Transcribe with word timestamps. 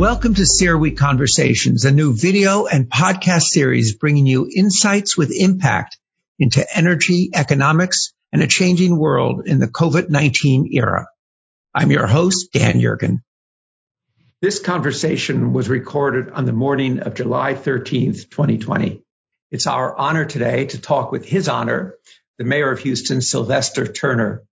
Welcome 0.00 0.32
to 0.36 0.44
CERAWeek 0.44 0.96
Conversations, 0.96 1.84
a 1.84 1.90
new 1.90 2.14
video 2.14 2.64
and 2.64 2.88
podcast 2.88 3.42
series 3.42 3.96
bringing 3.96 4.24
you 4.24 4.48
insights 4.50 5.14
with 5.14 5.30
impact 5.30 5.98
into 6.38 6.64
energy, 6.74 7.28
economics, 7.34 8.14
and 8.32 8.40
a 8.40 8.46
changing 8.46 8.96
world 8.96 9.42
in 9.46 9.58
the 9.58 9.68
COVID-19 9.68 10.68
era. 10.72 11.06
I'm 11.74 11.90
your 11.90 12.06
host, 12.06 12.50
Dan 12.54 12.80
Yergin. 12.80 13.18
This 14.40 14.58
conversation 14.58 15.52
was 15.52 15.68
recorded 15.68 16.30
on 16.30 16.46
the 16.46 16.54
morning 16.54 17.00
of 17.00 17.12
July 17.12 17.52
13th, 17.52 18.30
2020. 18.30 19.02
It's 19.50 19.66
our 19.66 19.94
honor 19.94 20.24
today 20.24 20.64
to 20.64 20.80
talk 20.80 21.12
with 21.12 21.26
his 21.26 21.46
honor, 21.46 21.94
the 22.38 22.44
mayor 22.44 22.70
of 22.70 22.78
Houston, 22.78 23.20
Sylvester 23.20 23.86
Turner. 23.86 24.44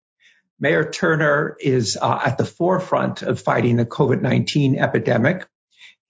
Mayor 0.60 0.90
Turner 0.90 1.56
is 1.60 1.96
uh, 2.00 2.20
at 2.24 2.38
the 2.38 2.44
forefront 2.44 3.22
of 3.22 3.40
fighting 3.40 3.76
the 3.76 3.86
COVID-19 3.86 4.76
epidemic. 4.78 5.46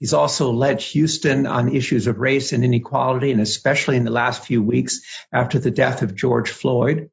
He's 0.00 0.14
also 0.14 0.52
led 0.52 0.80
Houston 0.80 1.46
on 1.46 1.74
issues 1.74 2.06
of 2.06 2.18
race 2.18 2.52
and 2.52 2.64
inequality, 2.64 3.32
and 3.32 3.40
especially 3.40 3.96
in 3.96 4.04
the 4.04 4.10
last 4.10 4.44
few 4.44 4.62
weeks 4.62 5.00
after 5.32 5.58
the 5.58 5.70
death 5.70 6.02
of 6.02 6.14
George 6.14 6.50
Floyd. 6.50 7.10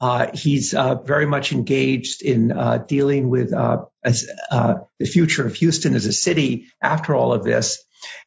Uh, 0.00 0.28
he's 0.32 0.74
uh, 0.74 0.94
very 0.96 1.26
much 1.26 1.52
engaged 1.52 2.22
in 2.22 2.52
uh, 2.52 2.78
dealing 2.78 3.28
with 3.28 3.52
uh, 3.52 3.84
as, 4.04 4.28
uh, 4.50 4.74
the 5.00 5.06
future 5.06 5.44
of 5.44 5.54
Houston 5.56 5.96
as 5.96 6.06
a 6.06 6.12
city 6.12 6.66
after 6.80 7.16
all 7.16 7.32
of 7.32 7.42
this. 7.42 7.82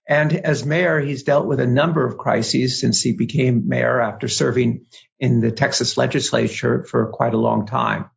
And 0.10 0.34
as 0.34 0.66
mayor, 0.66 1.00
he's 1.00 1.24
dealt 1.24 1.46
with 1.46 1.62
a 1.62 1.68
number 1.68 2.06
of 2.06 2.18
crises 2.18 2.82
since 2.82 3.02
he 3.02 3.14
became 3.14 3.70
mayor 3.70 4.02
after 4.02 4.28
serving 4.28 4.88
in 5.20 5.40
the 5.40 5.52
Texas 5.52 5.96
legislature 5.96 6.84
for 6.84 7.08
quite 7.14 7.34
a 7.34 7.38
long 7.38 7.68
time. 7.68 8.10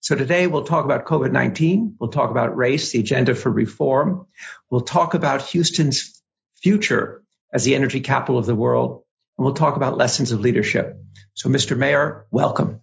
So 0.00 0.16
today 0.16 0.46
we'll 0.46 0.64
talk 0.64 0.86
about 0.86 1.04
COVID-19. 1.04 1.96
We'll 2.00 2.10
talk 2.10 2.30
about 2.30 2.56
race, 2.56 2.90
the 2.92 3.00
agenda 3.00 3.34
for 3.34 3.50
reform. 3.50 4.26
We'll 4.70 4.80
talk 4.80 5.12
about 5.12 5.42
Houston's 5.42 6.22
future 6.62 7.22
as 7.52 7.64
the 7.64 7.74
energy 7.74 8.00
capital 8.00 8.38
of 8.38 8.46
the 8.46 8.54
world. 8.54 9.02
And 9.36 9.44
we'll 9.44 9.54
talk 9.54 9.76
about 9.76 9.98
lessons 9.98 10.32
of 10.32 10.40
leadership. 10.40 10.98
So 11.34 11.50
Mr. 11.50 11.76
Mayor, 11.76 12.26
welcome. 12.30 12.80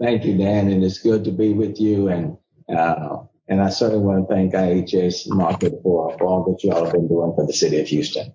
Thank 0.00 0.24
you, 0.24 0.38
Dan. 0.38 0.70
And 0.70 0.84
it's 0.84 0.98
good 0.98 1.24
to 1.24 1.32
be 1.32 1.52
with 1.52 1.80
you. 1.80 2.08
And, 2.08 2.38
uh, 2.68 3.18
and 3.48 3.60
I 3.60 3.70
certainly 3.70 4.04
want 4.04 4.28
to 4.28 4.32
thank 4.34 4.54
IHS 4.54 5.28
Markit 5.28 5.82
for, 5.82 6.16
for 6.16 6.24
all 6.24 6.44
that 6.52 6.62
you 6.62 6.72
all 6.72 6.84
have 6.84 6.92
been 6.92 7.08
doing 7.08 7.32
for 7.34 7.46
the 7.46 7.52
city 7.52 7.80
of 7.80 7.88
Houston. 7.88 8.32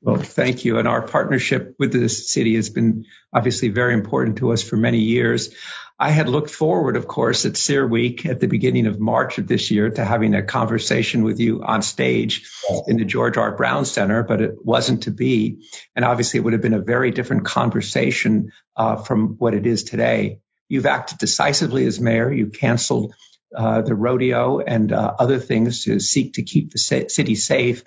Well, 0.00 0.16
thank 0.16 0.64
you. 0.64 0.78
And 0.78 0.86
our 0.86 1.02
partnership 1.02 1.74
with 1.78 1.92
the 1.92 2.08
city 2.08 2.54
has 2.54 2.70
been 2.70 3.04
obviously 3.32 3.68
very 3.68 3.94
important 3.94 4.38
to 4.38 4.52
us 4.52 4.62
for 4.62 4.76
many 4.76 5.00
years. 5.00 5.50
I 5.98 6.10
had 6.10 6.28
looked 6.28 6.50
forward, 6.50 6.96
of 6.96 7.08
course, 7.08 7.44
at 7.44 7.54
CERAWeek 7.54 8.24
at 8.24 8.38
the 8.38 8.46
beginning 8.46 8.86
of 8.86 9.00
March 9.00 9.38
of 9.38 9.48
this 9.48 9.72
year 9.72 9.90
to 9.90 10.04
having 10.04 10.34
a 10.34 10.44
conversation 10.44 11.24
with 11.24 11.40
you 11.40 11.64
on 11.64 11.82
stage 11.82 12.48
in 12.86 12.98
the 12.98 13.04
George 13.04 13.36
R. 13.36 13.56
Brown 13.56 13.84
Center, 13.84 14.22
but 14.22 14.40
it 14.40 14.64
wasn't 14.64 15.02
to 15.04 15.10
be. 15.10 15.64
And 15.96 16.04
obviously, 16.04 16.38
it 16.38 16.44
would 16.44 16.52
have 16.52 16.62
been 16.62 16.74
a 16.74 16.80
very 16.80 17.10
different 17.10 17.46
conversation 17.46 18.52
uh, 18.76 18.96
from 18.96 19.34
what 19.38 19.54
it 19.54 19.66
is 19.66 19.82
today. 19.82 20.38
You've 20.68 20.86
acted 20.86 21.18
decisively 21.18 21.84
as 21.86 21.98
mayor. 21.98 22.32
You 22.32 22.50
canceled 22.50 23.14
uh, 23.56 23.82
the 23.82 23.96
rodeo 23.96 24.60
and 24.60 24.92
uh, 24.92 25.14
other 25.18 25.40
things 25.40 25.82
to 25.84 25.98
seek 25.98 26.34
to 26.34 26.44
keep 26.44 26.70
the 26.70 26.78
city 26.78 27.34
safe. 27.34 27.82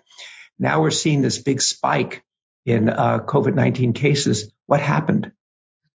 Now 0.62 0.80
we're 0.80 0.92
seeing 0.92 1.24
this 1.24 1.40
big 1.40 1.60
spike 1.60 2.24
in 2.68 2.88
uh, 2.88 3.22
COVID-19 3.26 3.96
cases. 3.96 4.52
What 4.68 4.80
happened? 4.80 5.32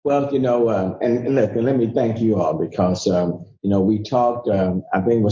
Well, 0.04 0.34
you 0.34 0.40
know, 0.40 0.70
uh, 0.70 0.98
and, 1.02 1.20
and, 1.20 1.36
look, 1.36 1.52
and 1.52 1.66
let 1.66 1.78
me 1.78 1.92
thank 1.94 2.20
you 2.20 2.42
all 2.42 2.58
because, 2.58 3.08
um, 3.08 3.46
you 3.62 3.70
know, 3.70 3.82
we 3.82 4.02
talked, 4.02 4.50
um, 4.50 4.82
I 4.92 5.02
think 5.02 5.20
it 5.20 5.24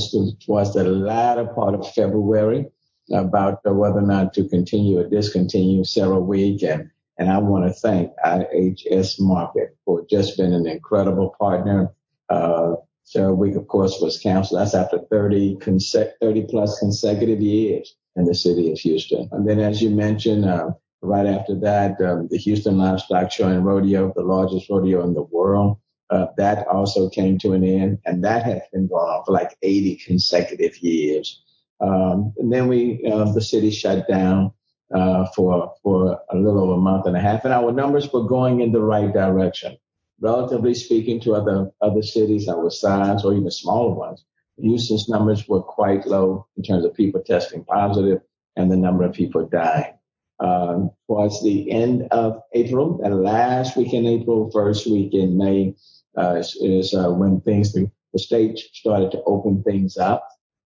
was 0.48 0.74
the 0.74 0.84
latter 0.84 1.48
part 1.48 1.74
of 1.74 1.92
February 1.94 2.68
about 3.12 3.62
whether 3.66 3.98
or 3.98 4.02
not 4.04 4.36
to 4.36 4.48
continue 4.48 5.00
or 5.00 5.10
discontinue 5.10 5.84
CERAWeek. 5.84 6.64
And, 6.72 6.92
and 7.18 7.32
I 7.32 7.40
want 7.40 7.66
to 7.66 7.74
thank 7.74 8.12
IHS 8.24 9.20
Markit 9.20 9.70
for 9.84 10.06
just 10.08 10.38
being 10.38 10.54
an 10.54 10.68
incredible 10.68 11.36
partner. 11.40 11.90
Uh, 12.30 12.76
CERAWeek, 13.12 13.58
of 13.58 13.68
course, 13.68 13.98
was 14.00 14.20
canceled. 14.20 14.62
That's 14.62 14.76
after 14.76 15.00
30, 15.00 15.56
conse- 15.56 16.12
30 16.22 16.46
plus 16.50 16.78
consecutive 16.78 17.42
years 17.42 17.96
in 18.16 18.26
the 18.26 18.36
city 18.36 18.72
of 18.72 18.80
Houston. 18.80 19.30
And 19.32 19.48
then, 19.48 19.60
as 19.60 19.82
you 19.82 19.90
mentioned, 19.90 20.46
uh, 20.46 20.72
Right 21.04 21.26
after 21.26 21.56
that, 21.56 22.00
um, 22.00 22.30
the 22.32 22.38
Houston 22.38 22.78
Livestock 22.78 23.30
Show 23.30 23.50
and 23.50 23.66
Rodeo, 23.66 24.14
the 24.16 24.22
largest 24.22 24.70
rodeo 24.70 25.04
in 25.04 25.14
the 25.14 25.24
world, 25.24 25.78
uh, 26.10 26.28
that 26.38 26.66
also 26.68 27.10
came 27.10 27.38
to 27.40 27.52
an 27.52 27.66
end, 27.66 28.00
and 28.06 28.24
that 28.24 28.44
has 28.44 28.62
been 28.72 28.88
going 28.88 29.10
on 29.10 29.26
for 29.26 29.34
like 29.34 29.58
80 29.62 29.98
consecutive 29.98 30.78
years. 30.78 31.44
Um, 31.82 32.34
and 32.38 32.54
then 32.54 32.70
we, 32.70 33.04
uh, 33.06 33.34
the 33.34 33.42
city 33.42 33.70
shut 33.70 34.08
down 34.08 34.54
uh, 34.94 35.26
for 35.36 35.74
for 35.84 36.22
a 36.30 36.38
little 36.38 36.64
over 36.64 36.74
a 36.76 36.78
month 36.78 37.06
and 37.06 37.18
a 37.18 37.20
half, 37.20 37.44
and 37.44 37.54
our 37.54 37.74
numbers 37.74 38.14
were 38.14 38.24
going 38.24 38.62
in 38.62 38.72
the 38.72 38.82
right 38.82 39.12
direction. 39.12 39.78
Relatively 40.22 40.74
speaking 40.74 41.20
to 41.22 41.36
other 41.36 41.70
other 41.82 42.02
cities 42.02 42.48
our 42.48 42.70
size 42.70 43.26
or 43.26 43.34
even 43.34 43.52
smaller 43.52 43.94
ones, 43.94 44.24
Houston's 44.58 45.10
numbers 45.10 45.48
were 45.48 45.62
quite 45.62 46.06
low 46.06 46.48
in 46.58 46.64
terms 46.64 46.86
of 46.86 46.94
people 46.94 47.22
testing 47.22 47.64
positive 47.66 48.22
and 48.56 48.72
the 48.72 48.78
number 48.78 49.04
of 49.04 49.14
people 49.14 49.48
dying 49.48 49.94
um, 50.40 50.92
towards 51.08 51.42
the 51.42 51.72
end 51.72 52.08
of 52.12 52.42
April, 52.54 53.00
the 53.02 53.10
last 53.10 53.78
week 53.78 53.94
in 53.94 54.06
April, 54.06 54.52
first 54.52 54.88
week 54.88 55.14
in 55.14 55.38
May 55.38 55.76
uh, 56.18 56.36
is, 56.36 56.94
uh, 56.94 57.10
when 57.12 57.42
things 57.42 57.74
the, 57.74 57.90
the 58.12 58.20
state 58.20 58.60
started 58.60 59.12
to 59.12 59.24
open 59.24 59.64
things 59.64 59.98
up. 59.98 60.28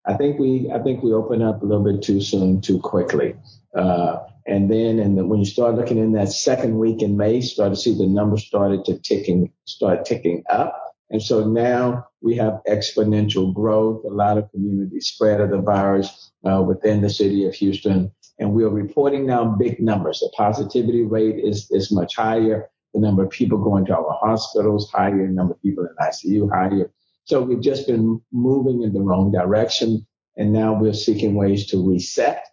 I 0.07 0.15
think 0.15 0.39
we 0.39 0.71
I 0.73 0.79
think 0.79 1.03
we 1.03 1.13
opened 1.13 1.43
up 1.43 1.63
a 1.63 1.67
little 1.67 1.83
bit 1.83 2.01
too 2.01 2.21
soon, 2.21 2.61
too 2.61 2.79
quickly. 2.79 3.35
Uh, 3.75 4.19
and 4.47 4.71
then 4.71 5.01
and 5.01 5.29
when 5.29 5.41
you 5.41 5.45
start 5.45 5.75
looking 5.75 5.99
in 5.99 6.13
that 6.13 6.33
second 6.33 6.79
week 6.79 7.03
in 7.03 7.17
May, 7.17 7.41
start 7.41 7.71
to 7.71 7.77
see 7.77 7.99
the 7.99 8.07
numbers 8.07 8.47
started 8.47 8.85
to 8.85 8.99
ticking 8.99 9.53
start 9.65 10.05
ticking 10.05 10.45
up. 10.49 10.86
And 11.11 11.23
so 11.23 11.49
now 11.49 12.07
we 12.21 12.37
have 12.37 12.61
exponential 12.69 13.55
growth, 13.55 14.05
a 14.05 14.09
lot 14.09 14.39
of 14.39 14.51
community 14.51 15.01
spread 15.01 15.41
of 15.41 15.51
the 15.51 15.61
virus 15.61 16.33
uh, 16.45 16.63
within 16.63 17.01
the 17.01 17.11
city 17.11 17.47
of 17.47 17.55
Houston 17.55 18.11
and 18.39 18.53
we 18.53 18.65
are 18.65 18.71
reporting 18.71 19.27
now 19.27 19.45
big 19.45 19.81
numbers. 19.81 20.21
The 20.21 20.31
positivity 20.37 21.03
rate 21.03 21.39
is, 21.43 21.69
is 21.71 21.91
much 21.93 22.17
higher. 22.17 22.69
The 22.93 23.01
number 23.01 23.25
of 23.25 23.31
people 23.31 23.59
going 23.59 23.87
to 23.87 23.97
our 23.97 24.19
hospitals 24.21 24.91
higher. 24.91 25.27
The 25.27 25.33
number 25.33 25.55
of 25.55 25.63
people 25.63 25.85
in 25.85 25.95
ICU 26.01 26.51
higher. 26.53 26.93
So 27.25 27.43
we've 27.43 27.61
just 27.61 27.87
been 27.87 28.21
moving 28.33 28.83
in 28.83 28.93
the 28.93 29.01
wrong 29.01 29.33
direction. 29.33 30.07
And 30.37 30.53
now 30.53 30.75
we're 30.75 30.93
seeking 30.93 31.35
ways 31.35 31.67
to 31.69 31.89
reset 31.89 32.45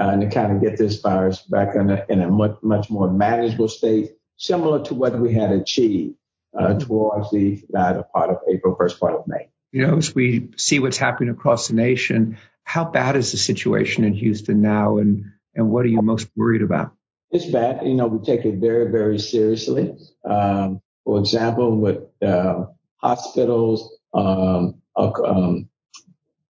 uh, 0.00 0.08
and 0.08 0.20
to 0.22 0.28
kind 0.28 0.54
of 0.54 0.60
get 0.60 0.76
this 0.76 1.00
virus 1.00 1.42
back 1.42 1.76
in 1.76 1.90
a, 1.90 2.04
in 2.08 2.22
a 2.22 2.28
much, 2.28 2.56
much 2.62 2.90
more 2.90 3.10
manageable 3.10 3.68
state, 3.68 4.10
similar 4.36 4.82
to 4.84 4.94
what 4.94 5.18
we 5.18 5.32
had 5.32 5.52
achieved 5.52 6.16
uh, 6.58 6.74
towards 6.74 7.30
the 7.30 7.62
latter 7.70 8.04
part 8.12 8.30
of 8.30 8.38
April, 8.52 8.74
first 8.76 8.98
part 8.98 9.14
of 9.14 9.26
May. 9.26 9.48
You 9.72 9.86
know, 9.86 9.96
as 9.96 10.14
we 10.14 10.48
see 10.56 10.80
what's 10.80 10.98
happening 10.98 11.30
across 11.30 11.68
the 11.68 11.74
nation, 11.74 12.38
how 12.64 12.84
bad 12.84 13.16
is 13.16 13.32
the 13.32 13.38
situation 13.38 14.04
in 14.04 14.14
Houston 14.14 14.60
now, 14.60 14.98
and 14.98 15.26
and 15.54 15.70
what 15.70 15.84
are 15.84 15.88
you 15.88 16.02
most 16.02 16.28
worried 16.36 16.62
about? 16.62 16.92
It's 17.30 17.46
bad. 17.46 17.86
You 17.86 17.94
know, 17.94 18.06
we 18.08 18.24
take 18.24 18.44
it 18.44 18.56
very, 18.56 18.90
very 18.90 19.18
seriously. 19.18 19.96
Um, 20.24 20.80
for 21.04 21.18
example, 21.18 21.76
with 21.76 21.98
uh, 22.22 22.66
hospitals, 22.96 23.96
um, 24.12 24.80
uh, 24.96 25.12
um, 25.24 25.68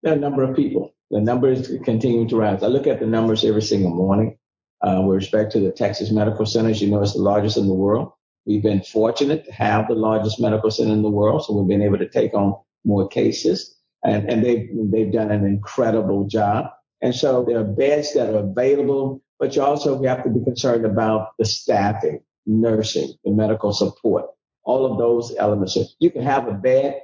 a 0.02 0.16
number 0.16 0.42
of 0.42 0.56
people. 0.56 0.94
The 1.10 1.20
numbers 1.20 1.70
continue 1.84 2.28
to 2.28 2.36
rise. 2.36 2.62
I 2.62 2.66
look 2.66 2.86
at 2.86 3.00
the 3.00 3.06
numbers 3.06 3.44
every 3.44 3.62
single 3.62 3.94
morning. 3.94 4.38
Uh, 4.82 5.00
with 5.02 5.16
respect 5.16 5.52
to 5.52 5.60
the 5.60 5.72
Texas 5.72 6.10
Medical 6.10 6.44
Centers, 6.44 6.82
you 6.82 6.90
know, 6.90 7.02
it's 7.02 7.14
the 7.14 7.22
largest 7.22 7.56
in 7.56 7.66
the 7.66 7.74
world. 7.74 8.12
We've 8.46 8.62
been 8.62 8.82
fortunate 8.82 9.44
to 9.46 9.52
have 9.52 9.88
the 9.88 9.94
largest 9.94 10.40
medical 10.40 10.70
center 10.70 10.92
in 10.92 11.02
the 11.02 11.10
world, 11.10 11.44
so 11.44 11.54
we've 11.54 11.68
been 11.68 11.82
able 11.82 11.98
to 11.98 12.08
take 12.08 12.32
on 12.32 12.54
more 12.84 13.08
cases 13.08 13.76
and, 14.04 14.30
and 14.30 14.44
they've, 14.44 14.68
they've 14.72 15.12
done 15.12 15.32
an 15.32 15.44
incredible 15.44 16.26
job. 16.26 16.66
And 17.02 17.14
so 17.14 17.44
there 17.44 17.58
are 17.58 17.64
beds 17.64 18.14
that 18.14 18.32
are 18.32 18.38
available, 18.38 19.20
but 19.38 19.56
you 19.56 19.62
also 19.62 20.00
have 20.04 20.22
to 20.24 20.30
be 20.30 20.44
concerned 20.44 20.86
about 20.86 21.30
the 21.38 21.44
staffing, 21.44 22.20
nursing, 22.46 23.12
the 23.24 23.32
medical 23.32 23.72
support, 23.72 24.26
all 24.64 24.90
of 24.90 24.98
those 24.98 25.34
elements. 25.36 25.74
So 25.74 25.84
You 25.98 26.10
can 26.10 26.22
have 26.22 26.46
a 26.46 26.52
bed, 26.52 27.00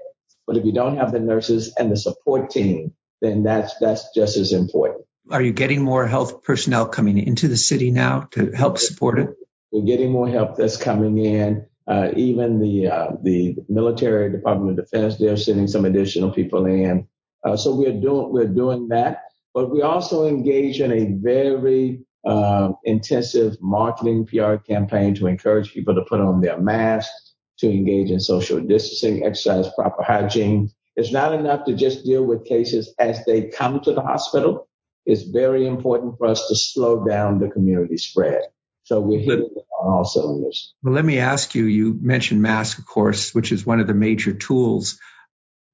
but 0.46 0.56
if 0.56 0.64
you 0.64 0.72
don't 0.72 0.96
have 0.96 1.12
the 1.12 1.20
nurses 1.20 1.74
and 1.76 1.90
the 1.90 1.96
support 1.96 2.50
team, 2.50 2.92
then 3.20 3.42
that's, 3.42 3.74
that's 3.80 4.14
just 4.14 4.36
as 4.36 4.52
important. 4.52 5.04
Are 5.30 5.42
you 5.42 5.52
getting 5.52 5.82
more 5.82 6.06
health 6.06 6.42
personnel 6.42 6.86
coming 6.86 7.18
into 7.18 7.48
the 7.48 7.56
city 7.56 7.90
now 7.90 8.28
to 8.32 8.50
help 8.52 8.78
support 8.78 9.18
it? 9.18 9.30
We're 9.72 9.86
getting 9.86 10.12
more 10.12 10.28
help 10.28 10.56
that's 10.56 10.76
coming 10.76 11.18
in. 11.18 11.66
Uh, 11.88 12.10
even 12.14 12.60
the 12.60 12.86
uh, 12.86 13.10
the 13.22 13.56
military 13.68 14.30
Department 14.30 14.78
of 14.78 14.84
Defense, 14.84 15.16
they're 15.18 15.36
sending 15.36 15.66
some 15.66 15.84
additional 15.84 16.30
people 16.30 16.66
in. 16.66 17.08
Uh, 17.44 17.56
so 17.56 17.74
we're 17.74 17.98
doing 18.00 18.32
we're 18.32 18.46
doing 18.46 18.88
that, 18.88 19.24
but 19.54 19.70
we 19.70 19.82
also 19.82 20.28
engage 20.28 20.80
in 20.80 20.92
a 20.92 21.06
very 21.20 22.04
uh, 22.24 22.70
intensive 22.84 23.56
marketing 23.60 24.26
PR 24.26 24.56
campaign 24.56 25.14
to 25.16 25.26
encourage 25.26 25.72
people 25.72 25.94
to 25.94 26.02
put 26.02 26.20
on 26.20 26.40
their 26.40 26.60
masks, 26.60 27.34
to 27.58 27.68
engage 27.68 28.10
in 28.10 28.20
social 28.20 28.60
distancing, 28.60 29.24
exercise 29.24 29.68
proper 29.74 30.02
hygiene. 30.04 30.70
It's 30.94 31.12
not 31.12 31.34
enough 31.34 31.64
to 31.64 31.74
just 31.74 32.04
deal 32.04 32.24
with 32.24 32.44
cases 32.44 32.94
as 32.98 33.24
they 33.24 33.48
come 33.48 33.80
to 33.80 33.92
the 33.92 34.02
hospital. 34.02 34.68
it's 35.04 35.22
very 35.22 35.66
important 35.66 36.16
for 36.18 36.28
us 36.28 36.46
to 36.46 36.54
slow 36.54 37.04
down 37.04 37.40
the 37.40 37.48
community 37.48 37.96
spread. 37.96 38.42
So 38.84 39.00
we're 39.00 39.20
hitting 39.20 39.50
on 39.80 39.92
all 39.92 40.04
cylinders. 40.04 40.74
Well, 40.82 40.94
let 40.94 41.04
me 41.04 41.18
ask 41.18 41.54
you, 41.54 41.64
you 41.64 41.98
mentioned 42.00 42.42
mask, 42.42 42.78
of 42.78 42.86
course, 42.86 43.34
which 43.34 43.52
is 43.52 43.64
one 43.64 43.80
of 43.80 43.86
the 43.86 43.94
major 43.94 44.32
tools. 44.32 44.98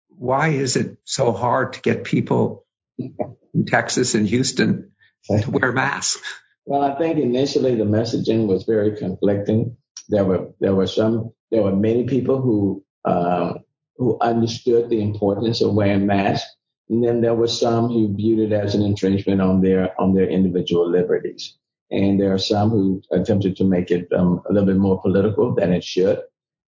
Why 0.08 0.48
is 0.48 0.76
it 0.76 0.98
so 1.04 1.32
hard 1.32 1.74
to 1.74 1.80
get 1.80 2.04
people 2.04 2.66
in 2.98 3.66
Texas 3.66 4.14
and 4.14 4.26
Houston 4.26 4.92
to 5.30 5.50
wear 5.50 5.72
masks? 5.72 6.22
Well, 6.66 6.82
I 6.82 6.98
think 6.98 7.18
initially 7.18 7.76
the 7.76 7.84
messaging 7.84 8.46
was 8.46 8.64
very 8.64 8.96
conflicting. 8.96 9.76
There 10.10 10.24
were 10.24 10.52
there 10.60 10.74
were 10.74 10.86
some 10.86 11.32
there 11.50 11.62
were 11.62 11.74
many 11.74 12.04
people 12.04 12.42
who 12.42 12.84
um, 13.06 13.60
who 13.96 14.18
understood 14.20 14.90
the 14.90 15.00
importance 15.00 15.62
of 15.62 15.72
wearing 15.72 16.06
masks, 16.06 16.48
and 16.90 17.02
then 17.02 17.22
there 17.22 17.34
were 17.34 17.48
some 17.48 17.88
who 17.88 18.14
viewed 18.14 18.38
it 18.38 18.52
as 18.52 18.74
an 18.74 18.82
infringement 18.82 19.40
on 19.40 19.62
their 19.62 19.98
on 19.98 20.14
their 20.14 20.28
individual 20.28 20.90
liberties. 20.90 21.56
And 21.90 22.20
there 22.20 22.34
are 22.34 22.38
some 22.38 22.70
who 22.70 23.02
attempted 23.10 23.56
to 23.56 23.64
make 23.64 23.90
it 23.90 24.08
um, 24.12 24.42
a 24.48 24.52
little 24.52 24.66
bit 24.66 24.76
more 24.76 25.00
political 25.00 25.54
than 25.54 25.72
it 25.72 25.84
should. 25.84 26.20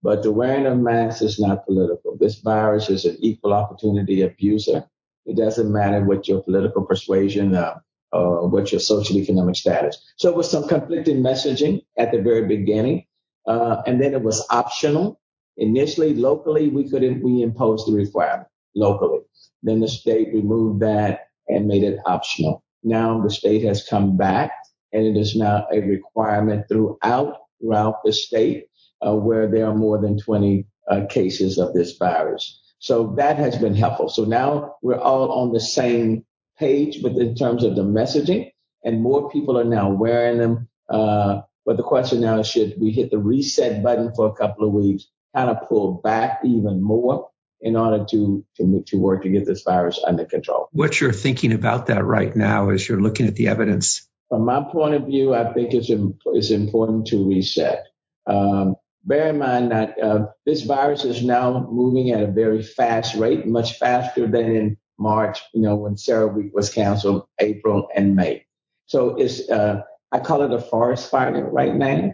But 0.02 0.24
the 0.24 0.32
wearing 0.32 0.66
of 0.66 0.78
masks 0.78 1.22
is 1.22 1.40
not 1.40 1.66
political. 1.66 2.16
This 2.18 2.40
virus 2.40 2.90
is 2.90 3.04
an 3.06 3.18
equal 3.20 3.54
opportunity 3.54 4.22
abuser. 4.22 4.86
It 5.26 5.36
doesn't 5.36 5.72
matter 5.72 6.04
what 6.06 6.28
your 6.28 6.42
political 6.42 6.84
persuasion, 6.86 7.54
uh, 7.54 7.80
uh, 8.14 8.48
what 8.48 8.72
your 8.72 8.80
social 8.80 9.18
economic 9.18 9.58
status. 9.58 10.02
So 10.16 10.30
it 10.30 10.36
was 10.36 10.50
some 10.50 10.68
conflicting 10.68 11.22
messaging 11.22 11.82
at 11.98 12.12
the 12.12 12.22
very 12.22 12.48
beginning. 12.48 13.06
Uh, 13.46 13.82
and 13.86 14.02
then 14.02 14.14
it 14.14 14.22
was 14.22 14.46
optional. 14.50 15.20
Initially, 15.58 16.14
locally, 16.16 16.70
we 16.70 16.90
could 16.90 17.22
we 17.22 17.42
imposed 17.42 17.88
the 17.88 17.94
requirement 17.94 18.48
locally. 18.76 19.20
Then 19.64 19.82
the 19.82 19.90
state 19.90 20.34
removed 20.34 20.82
that 20.82 21.28
and 21.50 21.68
made 21.68 21.84
it 21.84 22.00
optional. 22.06 22.64
Now 22.84 23.22
the 23.22 23.30
state 23.30 23.64
has 23.66 23.86
come 23.86 24.16
back 24.16 24.52
and 24.94 25.06
it 25.06 25.20
is 25.20 25.36
now 25.36 25.68
a 25.72 25.80
requirement 25.80 26.66
throughout 26.70 27.38
throughout 27.62 28.04
the 28.04 28.14
state 28.14 28.68
uh, 29.06 29.16
where 29.16 29.48
there 29.48 29.68
are 29.68 29.76
more 29.76 30.00
than 30.00 30.18
20 30.18 30.66
uh, 30.90 31.06
cases 31.10 31.58
of 31.58 31.74
this 31.74 31.98
virus. 31.98 32.62
So 32.80 33.16
that 33.18 33.38
has 33.38 33.58
been 33.58 33.76
helpful. 33.76 34.10
So 34.10 34.24
now 34.24 34.76
we're 34.82 35.00
all 35.00 35.32
on 35.32 35.52
the 35.52 35.60
same 35.60 36.26
page, 36.58 37.02
but 37.02 37.14
in 37.14 37.36
terms 37.36 37.64
of 37.64 37.76
the 37.76 37.84
messaging, 37.84 38.52
and 38.84 39.02
more 39.02 39.30
people 39.30 39.60
are 39.60 39.66
now 39.66 39.90
wearing 39.90 40.38
them. 40.38 40.70
Uh, 40.90 41.42
but 41.66 41.78
the 41.78 41.84
question 41.84 42.22
now 42.22 42.40
is, 42.40 42.48
should 42.48 42.76
we 42.80 42.92
hit 42.92 43.12
the 43.12 43.18
reset 43.18 43.84
button 43.84 44.14
for 44.16 44.28
a 44.28 44.34
couple 44.34 44.66
of 44.66 44.74
weeks, 44.74 45.08
kind 45.36 45.50
of 45.50 45.68
pull 45.68 45.96
back 46.04 46.40
even 46.44 46.82
more 46.82 47.30
in 47.62 47.76
order 47.76 48.06
to, 48.10 48.46
to, 48.56 48.84
to 48.88 48.98
work 48.98 49.24
to 49.24 49.30
get 49.30 49.46
this 49.46 49.64
virus 49.64 50.00
under 50.06 50.26
control? 50.26 50.70
What 50.72 51.00
you're 51.00 51.12
thinking 51.12 51.52
about 51.54 51.88
that 51.88 52.04
right 52.06 52.34
now 52.36 52.70
as 52.70 52.88
you're 52.88 53.02
looking 53.02 53.28
at 53.28 53.36
the 53.36 53.50
evidence? 53.50 54.09
From 54.30 54.46
my 54.46 54.64
point 54.64 54.94
of 54.94 55.08
view, 55.08 55.34
I 55.34 55.52
think 55.54 55.74
it's, 55.74 55.90
it's 55.90 56.52
important 56.52 57.08
to 57.08 57.28
reset. 57.28 57.88
Um, 58.28 58.76
bear 59.04 59.28
in 59.30 59.40
mind 59.40 59.72
that 59.72 60.00
uh, 60.00 60.28
this 60.46 60.64
virus 60.64 61.04
is 61.04 61.24
now 61.24 61.68
moving 61.72 62.12
at 62.12 62.22
a 62.22 62.28
very 62.28 62.62
fast 62.62 63.16
rate, 63.16 63.48
much 63.48 63.80
faster 63.80 64.28
than 64.28 64.56
in 64.56 64.78
March, 65.00 65.42
you 65.54 65.62
know, 65.62 65.76
when 65.76 65.96
CERAWeek 65.96 66.54
was 66.54 66.72
canceled, 66.72 67.26
April 67.40 67.88
and 67.96 68.16
May. 68.16 68.46
So 68.86 69.16
it's, 69.16 69.50
uh, 69.50 69.82
I 70.12 70.20
call 70.20 70.44
it 70.44 70.52
a 70.52 70.62
forest 70.62 71.10
fire 71.10 71.50
right 71.50 71.76
now. 71.76 72.14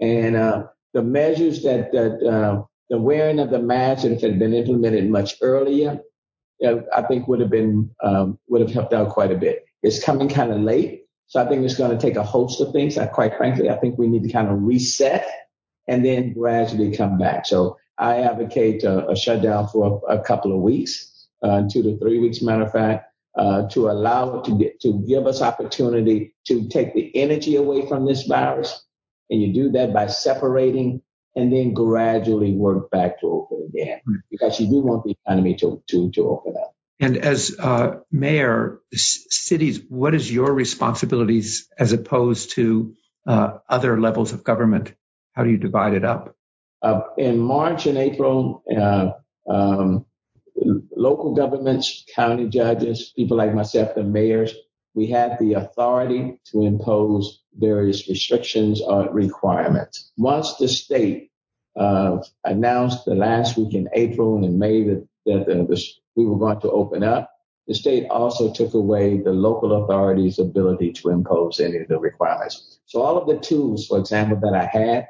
And 0.00 0.36
uh, 0.36 0.64
the 0.94 1.02
measures 1.02 1.62
that, 1.64 1.92
that 1.92 2.26
uh, 2.26 2.62
the 2.88 2.98
wearing 2.98 3.40
of 3.40 3.50
the 3.50 3.58
mask, 3.58 4.04
if 4.04 4.22
it 4.22 4.30
had 4.30 4.38
been 4.38 4.54
implemented 4.54 5.10
much 5.10 5.34
earlier, 5.42 6.00
I 6.64 7.02
think 7.02 7.26
would 7.26 7.40
have 7.40 7.50
been, 7.50 7.90
um, 8.02 8.38
would 8.48 8.60
have 8.60 8.70
helped 8.70 8.92
out 8.92 9.08
quite 9.08 9.32
a 9.32 9.36
bit. 9.36 9.64
It's 9.82 10.02
coming 10.02 10.28
kind 10.28 10.52
of 10.52 10.60
late. 10.60 11.00
So 11.26 11.42
I 11.42 11.48
think 11.48 11.64
it's 11.64 11.76
going 11.76 11.96
to 11.96 12.02
take 12.02 12.16
a 12.16 12.22
host 12.22 12.60
of 12.60 12.72
things. 12.72 12.98
I, 12.98 13.06
quite 13.06 13.36
frankly, 13.36 13.70
I 13.70 13.76
think 13.76 13.98
we 13.98 14.06
need 14.06 14.24
to 14.24 14.32
kind 14.32 14.48
of 14.48 14.62
reset 14.62 15.26
and 15.88 16.04
then 16.04 16.32
gradually 16.32 16.94
come 16.94 17.18
back. 17.18 17.46
So 17.46 17.78
I 17.98 18.18
advocate 18.18 18.84
a, 18.84 19.08
a 19.08 19.16
shutdown 19.16 19.68
for 19.68 20.02
a, 20.08 20.18
a, 20.18 20.24
couple 20.24 20.54
of 20.54 20.60
weeks, 20.60 21.26
uh, 21.42 21.62
two 21.70 21.82
to 21.82 21.98
three 21.98 22.18
weeks, 22.18 22.42
matter 22.42 22.62
of 22.62 22.72
fact, 22.72 23.06
uh, 23.36 23.68
to 23.68 23.90
allow 23.90 24.38
it 24.38 24.44
to 24.44 24.58
get, 24.58 24.80
to 24.80 25.04
give 25.06 25.26
us 25.26 25.40
opportunity 25.40 26.34
to 26.46 26.68
take 26.68 26.94
the 26.94 27.14
energy 27.16 27.56
away 27.56 27.86
from 27.88 28.06
this 28.06 28.24
virus. 28.24 28.84
And 29.30 29.40
you 29.40 29.52
do 29.52 29.70
that 29.72 29.94
by 29.94 30.08
separating 30.08 31.00
and 31.34 31.52
then 31.52 31.72
gradually 31.72 32.52
work 32.52 32.90
back 32.90 33.20
to 33.20 33.26
open 33.26 33.68
again 33.68 34.00
because 34.30 34.60
you 34.60 34.68
do 34.68 34.80
want 34.80 35.04
the 35.04 35.16
economy 35.24 35.54
to, 35.56 35.82
to, 35.88 36.10
to 36.10 36.28
open 36.28 36.54
up. 36.60 36.74
And 37.00 37.16
as 37.16 37.56
uh, 37.58 38.00
mayor, 38.10 38.80
cities, 38.92 39.80
what 39.88 40.14
is 40.14 40.32
your 40.32 40.52
responsibilities 40.52 41.68
as 41.78 41.92
opposed 41.92 42.52
to 42.52 42.94
uh, 43.26 43.58
other 43.68 44.00
levels 44.00 44.32
of 44.32 44.44
government? 44.44 44.94
How 45.32 45.44
do 45.44 45.50
you 45.50 45.56
divide 45.56 45.94
it 45.94 46.04
up? 46.04 46.36
Uh, 46.80 47.00
in 47.16 47.38
March 47.38 47.86
and 47.86 47.96
April, 47.96 48.62
uh, 48.76 49.12
um, 49.50 50.04
local 50.96 51.34
governments, 51.34 52.04
county 52.14 52.48
judges, 52.48 53.12
people 53.16 53.36
like 53.36 53.54
myself, 53.54 53.94
the 53.94 54.02
mayors, 54.02 54.54
we 54.94 55.06
had 55.06 55.38
the 55.38 55.54
authority 55.54 56.38
to 56.52 56.66
impose 56.66 57.42
various 57.54 58.08
restrictions 58.08 58.80
or 58.80 59.12
requirements. 59.12 60.12
Once 60.16 60.56
the 60.56 60.68
state 60.68 61.30
uh, 61.78 62.18
announced 62.44 63.04
the 63.06 63.14
last 63.14 63.56
week 63.56 63.74
in 63.74 63.88
April 63.94 64.36
and 64.36 64.44
in 64.44 64.58
May 64.58 64.84
that, 64.84 65.08
that 65.26 65.46
the, 65.46 65.54
the, 65.64 65.82
we 66.16 66.26
were 66.26 66.38
going 66.38 66.60
to 66.60 66.70
open 66.70 67.02
up, 67.02 67.30
the 67.66 67.74
state 67.74 68.06
also 68.10 68.52
took 68.52 68.74
away 68.74 69.18
the 69.18 69.32
local 69.32 69.84
authority's 69.84 70.38
ability 70.38 70.92
to 70.94 71.10
impose 71.10 71.60
any 71.60 71.78
of 71.78 71.88
the 71.88 71.98
requirements. 71.98 72.80
So 72.86 73.02
all 73.02 73.16
of 73.16 73.28
the 73.28 73.38
tools, 73.38 73.86
for 73.86 73.98
example, 73.98 74.38
that 74.40 74.54
I 74.54 74.66
had 74.66 75.08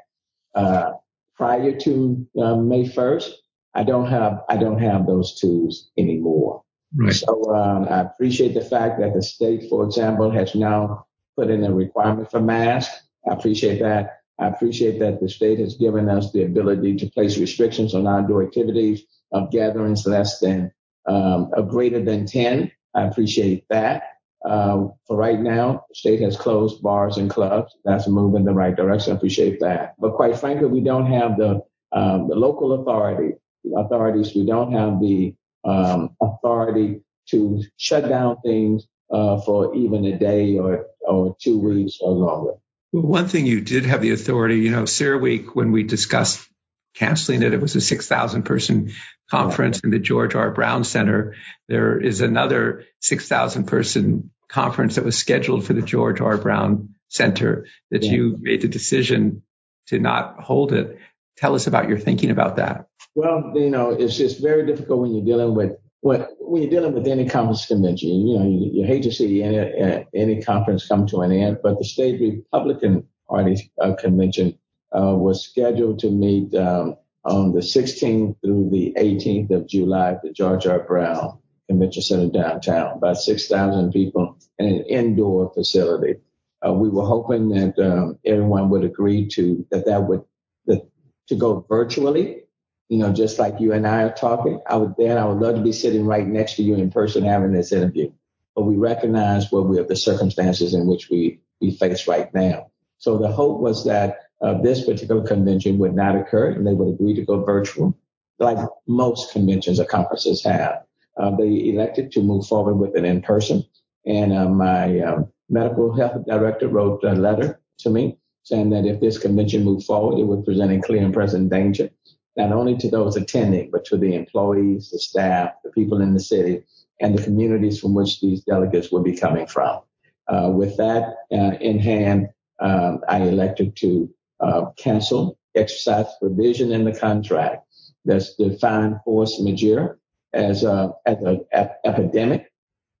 uh, 0.55 0.91
prior 1.35 1.75
to 1.79 2.27
uh, 2.39 2.55
May 2.55 2.85
1st, 2.85 3.31
I 3.73 3.83
don't 3.83 4.07
have 4.07 4.41
I 4.49 4.57
don't 4.57 4.79
have 4.79 5.07
those 5.07 5.39
tools 5.39 5.89
anymore. 5.97 6.63
Right. 6.95 7.13
So 7.13 7.55
um, 7.55 7.87
I 7.89 8.01
appreciate 8.01 8.53
the 8.53 8.61
fact 8.61 8.99
that 8.99 9.13
the 9.15 9.23
state, 9.23 9.67
for 9.67 9.83
example, 9.83 10.29
has 10.29 10.53
now 10.53 11.07
put 11.35 11.49
in 11.49 11.63
a 11.63 11.73
requirement 11.73 12.29
for 12.29 12.39
masks. 12.39 12.95
I 13.27 13.33
appreciate 13.33 13.79
that. 13.79 14.19
I 14.39 14.47
appreciate 14.47 14.99
that 14.99 15.19
the 15.19 15.29
state 15.29 15.59
has 15.59 15.75
given 15.75 16.07
us 16.07 16.31
the 16.31 16.43
ability 16.43 16.97
to 16.97 17.09
place 17.09 17.37
restrictions 17.37 17.95
on 17.95 18.07
outdoor 18.07 18.43
activities 18.43 19.03
of 19.31 19.51
gatherings 19.51 20.05
less 20.05 20.39
than 20.39 20.71
um, 21.05 21.51
or 21.55 21.63
greater 21.63 22.03
than 22.03 22.25
10. 22.25 22.71
I 22.95 23.03
appreciate 23.03 23.65
that. 23.69 24.03
Uh, 24.45 24.89
for 25.07 25.15
right 25.15 25.39
now, 25.39 25.85
the 25.89 25.95
state 25.95 26.21
has 26.21 26.35
closed 26.35 26.81
bars 26.81 27.17
and 27.17 27.29
clubs. 27.29 27.75
That's 27.85 28.07
a 28.07 28.09
move 28.09 28.35
in 28.35 28.43
the 28.43 28.53
right 28.53 28.75
direction. 28.75 29.13
I 29.13 29.15
appreciate 29.15 29.61
that. 29.61 29.95
But 29.97 30.15
quite 30.15 30.37
frankly, 30.37 30.67
we 30.67 30.81
don't 30.81 31.11
have 31.11 31.37
the, 31.37 31.61
um, 31.93 32.27
the 32.27 32.35
local 32.35 32.73
authority, 32.73 33.35
authorities. 33.75 34.35
We 34.35 34.45
don't 34.45 34.73
have 34.73 34.99
the 34.99 35.33
um, 35.63 36.15
authority 36.21 37.01
to 37.29 37.63
shut 37.77 38.09
down 38.09 38.37
things 38.43 38.85
uh, 39.11 39.39
for 39.41 39.73
even 39.75 40.03
a 40.05 40.17
day 40.17 40.57
or, 40.57 40.87
or 41.01 41.37
two 41.41 41.59
weeks 41.59 41.99
or 42.01 42.11
longer. 42.11 42.53
Well, 42.91 43.03
one 43.03 43.27
thing 43.27 43.45
you 43.45 43.61
did 43.61 43.85
have 43.85 44.01
the 44.01 44.11
authority, 44.11 44.57
you 44.57 44.71
know, 44.71 44.83
CERAWeek, 44.83 45.55
when 45.55 45.71
we 45.71 45.83
discussed 45.83 46.47
canceling 46.93 47.41
it, 47.43 47.53
it 47.53 47.61
was 47.61 47.75
a 47.75 47.81
6,000 47.81 48.43
person 48.43 48.91
conference 49.29 49.79
in 49.79 49.89
the 49.89 49.99
George 49.99 50.35
R. 50.35 50.51
Brown 50.51 50.83
Center. 50.83 51.35
There 51.67 51.99
is 51.99 52.21
another 52.21 52.85
6,000 53.01 53.65
person 53.65 54.31
conference 54.47 54.95
that 54.95 55.05
was 55.05 55.17
scheduled 55.17 55.65
for 55.65 55.73
the 55.73 55.81
George 55.81 56.21
R. 56.21 56.37
Brown 56.37 56.95
Center 57.09 57.65
that 57.91 58.03
yeah. 58.03 58.11
you 58.11 58.37
made 58.39 58.61
the 58.61 58.67
decision 58.67 59.43
to 59.87 59.99
not 59.99 60.39
hold 60.39 60.73
it. 60.73 60.99
Tell 61.37 61.55
us 61.55 61.67
about 61.67 61.89
your 61.89 61.97
thinking 61.97 62.29
about 62.29 62.57
that. 62.57 62.87
Well, 63.15 63.53
you 63.55 63.69
know, 63.69 63.91
it's 63.91 64.15
just 64.15 64.41
very 64.41 64.65
difficult 64.65 64.99
when 64.99 65.15
you're 65.15 65.25
dealing 65.25 65.55
with 65.55 65.77
when, 66.01 66.25
when 66.39 66.61
you're 66.61 66.71
dealing 66.71 66.93
with 66.93 67.07
any 67.07 67.29
conference 67.29 67.65
convention. 67.65 68.09
You 68.09 68.39
know, 68.39 68.45
you, 68.45 68.71
you 68.73 68.85
hate 68.85 69.03
to 69.03 69.11
see 69.11 69.41
any, 69.41 70.05
any 70.13 70.41
conference 70.43 70.87
come 70.87 71.07
to 71.07 71.21
an 71.21 71.31
end, 71.31 71.59
but 71.63 71.79
the 71.79 71.85
state 71.85 72.19
Republican 72.19 73.07
Party 73.27 73.71
uh, 73.81 73.93
convention 73.93 74.59
uh, 74.95 75.15
was 75.15 75.43
scheduled 75.43 75.99
to 75.99 76.11
meet 76.11 76.53
um, 76.55 76.95
on 77.25 77.53
the 77.53 77.61
16th 77.61 78.35
through 78.41 78.69
the 78.71 78.93
18th 78.97 79.51
of 79.51 79.67
July 79.67 80.11
at 80.11 80.21
the 80.21 80.31
George 80.31 80.67
R. 80.67 80.79
Brown 80.79 81.39
Convention 81.67 82.01
Center 82.01 82.29
downtown, 82.29 82.97
about 82.97 83.17
6,000 83.17 83.91
people 83.91 84.37
in 84.59 84.67
an 84.67 84.83
indoor 84.87 85.51
facility. 85.53 86.19
Uh, 86.65 86.73
we 86.73 86.89
were 86.89 87.05
hoping 87.05 87.49
that 87.49 87.77
um, 87.79 88.19
everyone 88.25 88.69
would 88.69 88.83
agree 88.83 89.27
to 89.27 89.65
that 89.71 89.85
that 89.85 90.03
would 90.03 90.23
that, 90.65 90.87
to 91.27 91.35
go 91.35 91.65
virtually, 91.67 92.43
you 92.87 92.97
know, 92.99 93.11
just 93.11 93.39
like 93.39 93.59
you 93.59 93.73
and 93.73 93.85
I 93.85 94.03
are 94.03 94.13
talking. 94.13 94.61
I 94.67 94.77
would 94.77 94.95
then 94.97 95.17
I 95.17 95.25
would 95.25 95.39
love 95.39 95.55
to 95.55 95.61
be 95.61 95.73
sitting 95.73 96.05
right 96.05 96.25
next 96.25 96.55
to 96.55 96.63
you 96.63 96.75
in 96.75 96.89
person 96.89 97.23
having 97.23 97.51
this 97.51 97.71
interview. 97.73 98.11
But 98.55 98.63
we 98.63 98.75
recognize 98.75 99.51
what 99.51 99.67
we 99.67 99.77
have 99.77 99.87
the 99.87 99.95
circumstances 99.95 100.73
in 100.73 100.87
which 100.87 101.09
we 101.09 101.41
we 101.59 101.71
face 101.71 102.07
right 102.07 102.33
now. 102.33 102.71
So 102.97 103.17
the 103.17 103.31
hope 103.31 103.59
was 103.59 103.85
that 103.85 104.22
this 104.61 104.85
particular 104.85 105.25
convention 105.25 105.77
would 105.77 105.95
not 105.95 106.15
occur 106.15 106.51
and 106.51 106.67
they 106.67 106.73
would 106.73 106.93
agree 106.93 107.13
to 107.13 107.25
go 107.25 107.43
virtual, 107.43 107.97
like 108.39 108.57
most 108.87 109.31
conventions 109.31 109.79
or 109.79 109.85
conferences 109.85 110.43
have. 110.43 110.83
Uh, 111.17 111.31
they 111.35 111.69
elected 111.69 112.11
to 112.11 112.21
move 112.21 112.45
forward 112.45 112.75
with 112.75 112.95
an 112.95 113.05
in-person. 113.05 113.63
And 114.05 114.33
uh, 114.33 114.49
my 114.49 114.99
um, 114.99 115.31
medical 115.49 115.95
health 115.95 116.25
director 116.25 116.67
wrote 116.67 117.03
a 117.03 117.13
letter 117.13 117.61
to 117.79 117.89
me 117.89 118.17
saying 118.43 118.69
that 118.71 118.85
if 118.85 118.99
this 118.99 119.17
convention 119.17 119.63
moved 119.63 119.85
forward, 119.85 120.19
it 120.19 120.25
would 120.25 120.45
present 120.45 120.71
a 120.71 120.81
clear 120.85 121.01
and 121.01 121.13
present 121.13 121.49
danger, 121.49 121.89
not 122.35 122.51
only 122.51 122.75
to 122.77 122.89
those 122.89 123.15
attending, 123.15 123.71
but 123.71 123.85
to 123.85 123.97
the 123.97 124.15
employees, 124.15 124.89
the 124.89 124.99
staff, 124.99 125.51
the 125.63 125.71
people 125.71 126.01
in 126.01 126.13
the 126.13 126.19
city, 126.19 126.63
and 126.99 127.17
the 127.17 127.23
communities 127.23 127.79
from 127.79 127.93
which 127.93 128.19
these 128.19 128.43
delegates 128.43 128.91
would 128.91 129.03
be 129.03 129.15
coming 129.15 129.47
from. 129.47 129.81
Uh, 130.27 130.49
with 130.53 130.75
that 130.77 131.15
uh, 131.31 131.55
in 131.61 131.79
hand, 131.79 132.29
um, 132.59 132.99
I 133.07 133.21
elected 133.21 133.75
to 133.77 134.09
uh, 134.43 134.71
cancel 134.77 135.37
exercise 135.55 136.07
provision 136.19 136.71
in 136.71 136.83
the 136.83 136.97
contract 136.97 137.65
that's 138.05 138.35
defined 138.35 138.99
force 139.05 139.39
majeure 139.39 139.97
as 140.33 140.63
a, 140.63 140.91
as 141.05 141.17
an 141.21 141.45
ep- 141.51 141.79
epidemic. 141.85 142.51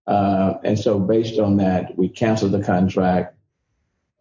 Uh, 0.07 0.53
and 0.63 0.77
so 0.79 0.99
based 0.99 1.39
on 1.39 1.57
that, 1.57 1.97
we 1.97 2.07
canceled 2.09 2.51
the 2.51 2.63
contract. 2.63 3.35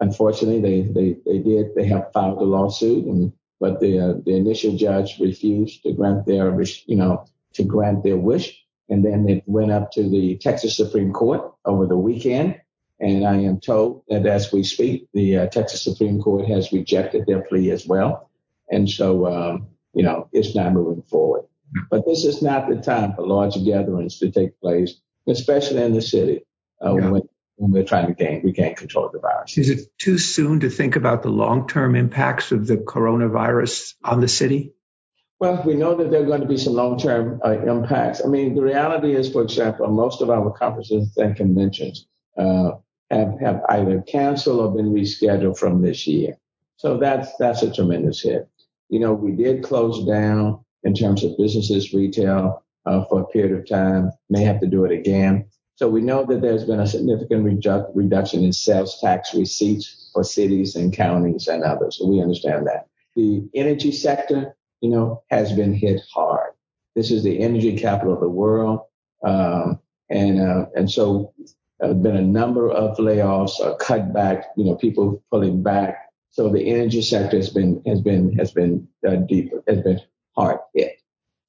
Unfortunately, 0.00 0.60
they, 0.60 0.82
they, 0.92 1.16
they 1.24 1.38
did, 1.38 1.74
they 1.76 1.86
have 1.86 2.10
filed 2.12 2.38
a 2.38 2.44
lawsuit 2.44 3.04
and, 3.04 3.32
but 3.60 3.78
the, 3.80 4.00
uh, 4.00 4.14
the 4.26 4.34
initial 4.34 4.76
judge 4.76 5.20
refused 5.20 5.84
to 5.84 5.92
grant 5.92 6.26
their, 6.26 6.60
you 6.86 6.96
know, 6.96 7.24
to 7.54 7.62
grant 7.62 8.02
their 8.02 8.16
wish. 8.16 8.58
And 8.88 9.04
then 9.04 9.28
it 9.28 9.44
went 9.46 9.70
up 9.70 9.92
to 9.92 10.08
the 10.08 10.36
Texas 10.38 10.76
Supreme 10.76 11.12
Court 11.12 11.52
over 11.64 11.86
the 11.86 11.96
weekend. 11.96 12.60
And 13.00 13.26
I 13.26 13.36
am 13.38 13.60
told 13.60 14.04
that 14.08 14.26
as 14.26 14.52
we 14.52 14.62
speak, 14.62 15.08
the 15.12 15.38
uh, 15.38 15.46
Texas 15.46 15.82
Supreme 15.82 16.20
Court 16.20 16.46
has 16.46 16.72
rejected 16.72 17.26
their 17.26 17.42
plea 17.42 17.70
as 17.70 17.86
well. 17.86 18.30
And 18.70 18.88
so, 18.88 19.26
um, 19.26 19.68
you 19.92 20.02
know, 20.02 20.28
it's 20.32 20.54
not 20.54 20.72
moving 20.72 21.02
forward. 21.02 21.44
But 21.90 22.06
this 22.06 22.24
is 22.24 22.42
not 22.42 22.68
the 22.68 22.76
time 22.76 23.14
for 23.14 23.26
large 23.26 23.54
gatherings 23.64 24.18
to 24.18 24.30
take 24.30 24.60
place, 24.60 24.94
especially 25.26 25.82
in 25.82 25.94
the 25.94 26.02
city 26.02 26.44
uh, 26.84 26.94
yeah. 26.94 27.08
when, 27.08 27.22
when 27.56 27.72
we're 27.72 27.84
trying 27.84 28.06
to 28.06 28.14
gain, 28.14 28.42
regain 28.44 28.74
control 28.74 29.06
of 29.06 29.12
the 29.12 29.18
virus. 29.18 29.58
Is 29.58 29.70
it 29.70 29.80
too 29.98 30.18
soon 30.18 30.60
to 30.60 30.70
think 30.70 30.96
about 30.96 31.22
the 31.22 31.30
long-term 31.30 31.96
impacts 31.96 32.52
of 32.52 32.66
the 32.66 32.76
coronavirus 32.76 33.94
on 34.04 34.20
the 34.20 34.28
city? 34.28 34.74
Well, 35.40 35.60
we 35.66 35.74
know 35.74 35.96
that 35.96 36.10
there 36.10 36.22
are 36.22 36.26
going 36.26 36.42
to 36.42 36.46
be 36.46 36.56
some 36.56 36.74
long-term 36.74 37.40
uh, 37.44 37.58
impacts. 37.66 38.22
I 38.24 38.28
mean, 38.28 38.54
the 38.54 38.62
reality 38.62 39.14
is, 39.14 39.32
for 39.32 39.42
example, 39.42 39.88
most 39.88 40.22
of 40.22 40.30
our 40.30 40.52
conferences 40.52 41.16
and 41.16 41.34
conventions 41.34 42.06
uh, 42.36 42.72
have, 43.10 43.38
have 43.40 43.62
either 43.68 44.02
canceled 44.02 44.60
or 44.60 44.74
been 44.74 44.92
rescheduled 44.92 45.58
from 45.58 45.82
this 45.82 46.06
year. 46.06 46.36
So 46.76 46.98
that's 46.98 47.30
that's 47.36 47.62
a 47.62 47.72
tremendous 47.72 48.22
hit. 48.22 48.48
You 48.88 49.00
know, 49.00 49.12
we 49.12 49.32
did 49.32 49.62
close 49.62 50.04
down 50.04 50.64
in 50.82 50.94
terms 50.94 51.22
of 51.22 51.36
businesses, 51.38 51.92
retail 51.92 52.62
uh, 52.86 53.04
for 53.04 53.20
a 53.20 53.26
period 53.26 53.58
of 53.58 53.68
time. 53.68 54.10
May 54.30 54.42
have 54.42 54.60
to 54.60 54.66
do 54.66 54.84
it 54.84 54.92
again. 54.92 55.46
So 55.76 55.88
we 55.88 56.00
know 56.00 56.24
that 56.26 56.40
there's 56.42 56.64
been 56.64 56.80
a 56.80 56.86
significant 56.86 57.44
redu- 57.44 57.90
reduction 57.94 58.44
in 58.44 58.52
sales 58.52 59.00
tax 59.00 59.34
receipts 59.34 60.10
for 60.12 60.22
cities 60.22 60.76
and 60.76 60.92
counties 60.92 61.48
and 61.48 61.62
others. 61.62 61.98
So 61.98 62.06
we 62.06 62.20
understand 62.20 62.66
that. 62.66 62.86
The 63.16 63.48
energy 63.54 63.92
sector, 63.92 64.54
you 64.80 64.90
know, 64.90 65.22
has 65.30 65.52
been 65.52 65.72
hit 65.74 66.00
hard. 66.12 66.52
This 66.94 67.10
is 67.10 67.24
the 67.24 67.40
energy 67.40 67.78
capital 67.78 68.14
of 68.14 68.20
the 68.20 68.28
world. 68.28 68.80
Um, 69.24 69.78
and, 70.10 70.40
uh, 70.40 70.66
and 70.74 70.90
so 70.90 71.32
there 71.82 71.88
have 71.88 72.02
been 72.02 72.16
a 72.16 72.22
number 72.22 72.70
of 72.70 72.96
layoffs, 72.98 73.60
uh, 73.60 73.74
cut 73.74 74.12
back, 74.12 74.44
you 74.56 74.64
know, 74.64 74.76
people 74.76 75.20
pulling 75.32 75.64
back. 75.64 76.12
So 76.30 76.48
the 76.48 76.64
energy 76.70 77.02
sector 77.02 77.36
has 77.36 77.50
been, 77.50 77.82
has 77.86 78.00
been, 78.00 78.32
has 78.38 78.52
been 78.52 78.86
uh, 79.04 79.16
deep, 79.16 79.50
has 79.66 79.80
been 79.80 80.00
hard 80.36 80.60
hit. 80.74 81.00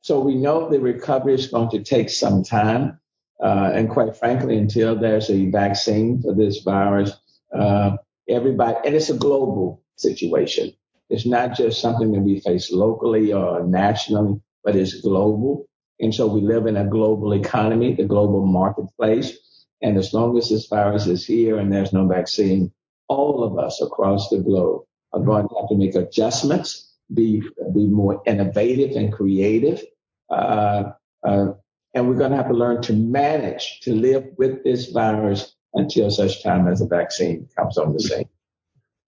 So 0.01 0.19
we 0.19 0.33
know 0.33 0.67
the 0.67 0.79
recovery 0.79 1.35
is 1.35 1.47
going 1.47 1.69
to 1.69 1.83
take 1.83 2.09
some 2.09 2.43
time. 2.43 2.99
Uh, 3.43 3.73
and 3.75 3.91
quite 3.91 4.17
frankly, 4.17 4.57
until 4.57 4.95
there's 4.95 5.29
a 5.29 5.51
vaccine 5.51 6.23
for 6.23 6.33
this 6.33 6.61
virus, 6.61 7.11
uh, 7.55 7.97
everybody, 8.27 8.77
and 8.85 8.95
it's 8.95 9.11
a 9.11 9.17
global 9.17 9.83
situation. 9.97 10.73
It's 11.11 11.27
not 11.27 11.55
just 11.55 11.79
something 11.79 12.11
that 12.11 12.21
we 12.21 12.39
face 12.39 12.71
locally 12.71 13.33
or 13.33 13.63
nationally, 13.67 14.41
but 14.63 14.75
it's 14.75 14.99
global. 15.01 15.67
And 15.99 16.13
so 16.13 16.25
we 16.25 16.41
live 16.41 16.65
in 16.65 16.77
a 16.77 16.85
global 16.85 17.33
economy, 17.35 17.93
the 17.93 18.05
global 18.05 18.47
marketplace. 18.47 19.37
And 19.83 19.97
as 19.97 20.13
long 20.13 20.37
as 20.37 20.49
this 20.49 20.67
virus 20.67 21.07
is 21.07 21.25
here 21.25 21.57
and 21.57 21.71
there's 21.71 21.93
no 21.93 22.07
vaccine, 22.07 22.71
all 23.09 23.43
of 23.43 23.59
us 23.59 23.81
across 23.81 24.29
the 24.29 24.39
globe 24.39 24.83
are 25.11 25.21
going 25.21 25.47
to 25.47 25.55
have 25.59 25.69
to 25.69 25.75
make 25.75 25.95
adjustments 25.95 26.89
be 27.13 27.43
be 27.75 27.85
more 27.85 28.21
innovative 28.25 28.95
and 28.95 29.11
creative. 29.13 29.83
Uh, 30.29 30.93
uh, 31.23 31.47
and 31.93 32.07
we're 32.07 32.15
going 32.15 32.31
to 32.31 32.37
have 32.37 32.47
to 32.47 32.53
learn 32.53 32.81
to 32.83 32.93
manage 32.93 33.81
to 33.81 33.93
live 33.93 34.25
with 34.37 34.63
this 34.63 34.89
virus 34.89 35.53
until 35.73 36.09
such 36.09 36.41
time 36.41 36.67
as 36.67 36.81
a 36.81 36.87
vaccine 36.87 37.47
comes 37.55 37.77
on 37.77 37.93
the 37.93 37.99
scene. 37.99 38.29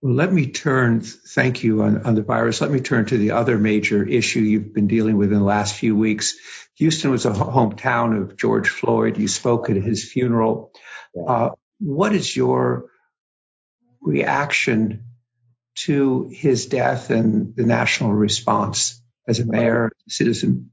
Well, 0.06 0.14
let 0.14 0.32
me 0.32 0.46
turn, 0.46 1.02
thank 1.02 1.64
you 1.64 1.82
on, 1.82 2.06
on, 2.06 2.14
the 2.14 2.22
virus. 2.22 2.62
Let 2.62 2.70
me 2.70 2.80
turn 2.80 3.08
to 3.08 3.18
the 3.18 3.32
other 3.32 3.58
major 3.58 4.08
issue 4.08 4.40
you've 4.40 4.72
been 4.72 4.86
dealing 4.86 5.18
with 5.18 5.34
in 5.34 5.40
the 5.40 5.44
last 5.44 5.74
few 5.74 5.96
weeks. 5.96 6.36
Houston 6.76 7.10
was 7.10 7.26
a 7.26 7.32
hometown 7.32 8.22
of 8.22 8.38
George 8.38 8.70
Floyd. 8.70 9.18
You 9.18 9.28
spoke 9.28 9.72
at 9.72 9.78
his 9.78 10.08
funeral. 10.08 10.72
Uh, 11.28 11.50
what 11.80 12.14
is 12.14 12.36
your 12.36 12.92
reaction 14.00 15.06
to 15.78 16.30
his 16.32 16.68
death 16.68 17.10
and 17.10 17.56
the 17.56 17.64
national 17.64 18.14
response 18.14 19.02
as 19.28 19.40
a 19.40 19.46
mayor, 19.48 19.92
citizen? 20.08 20.70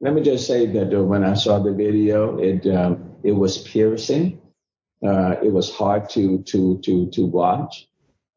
Let 0.00 0.14
me 0.14 0.22
just 0.22 0.46
say 0.46 0.64
that 0.64 0.98
uh, 0.98 1.02
when 1.02 1.22
I 1.22 1.34
saw 1.34 1.58
the 1.58 1.74
video, 1.74 2.38
it 2.38 2.66
um, 2.66 3.16
it 3.22 3.32
was 3.32 3.58
piercing. 3.58 4.40
Uh, 5.06 5.36
it 5.42 5.52
was 5.52 5.70
hard 5.70 6.08
to 6.10 6.42
to 6.44 6.80
to 6.82 7.10
to 7.10 7.26
watch. 7.26 7.86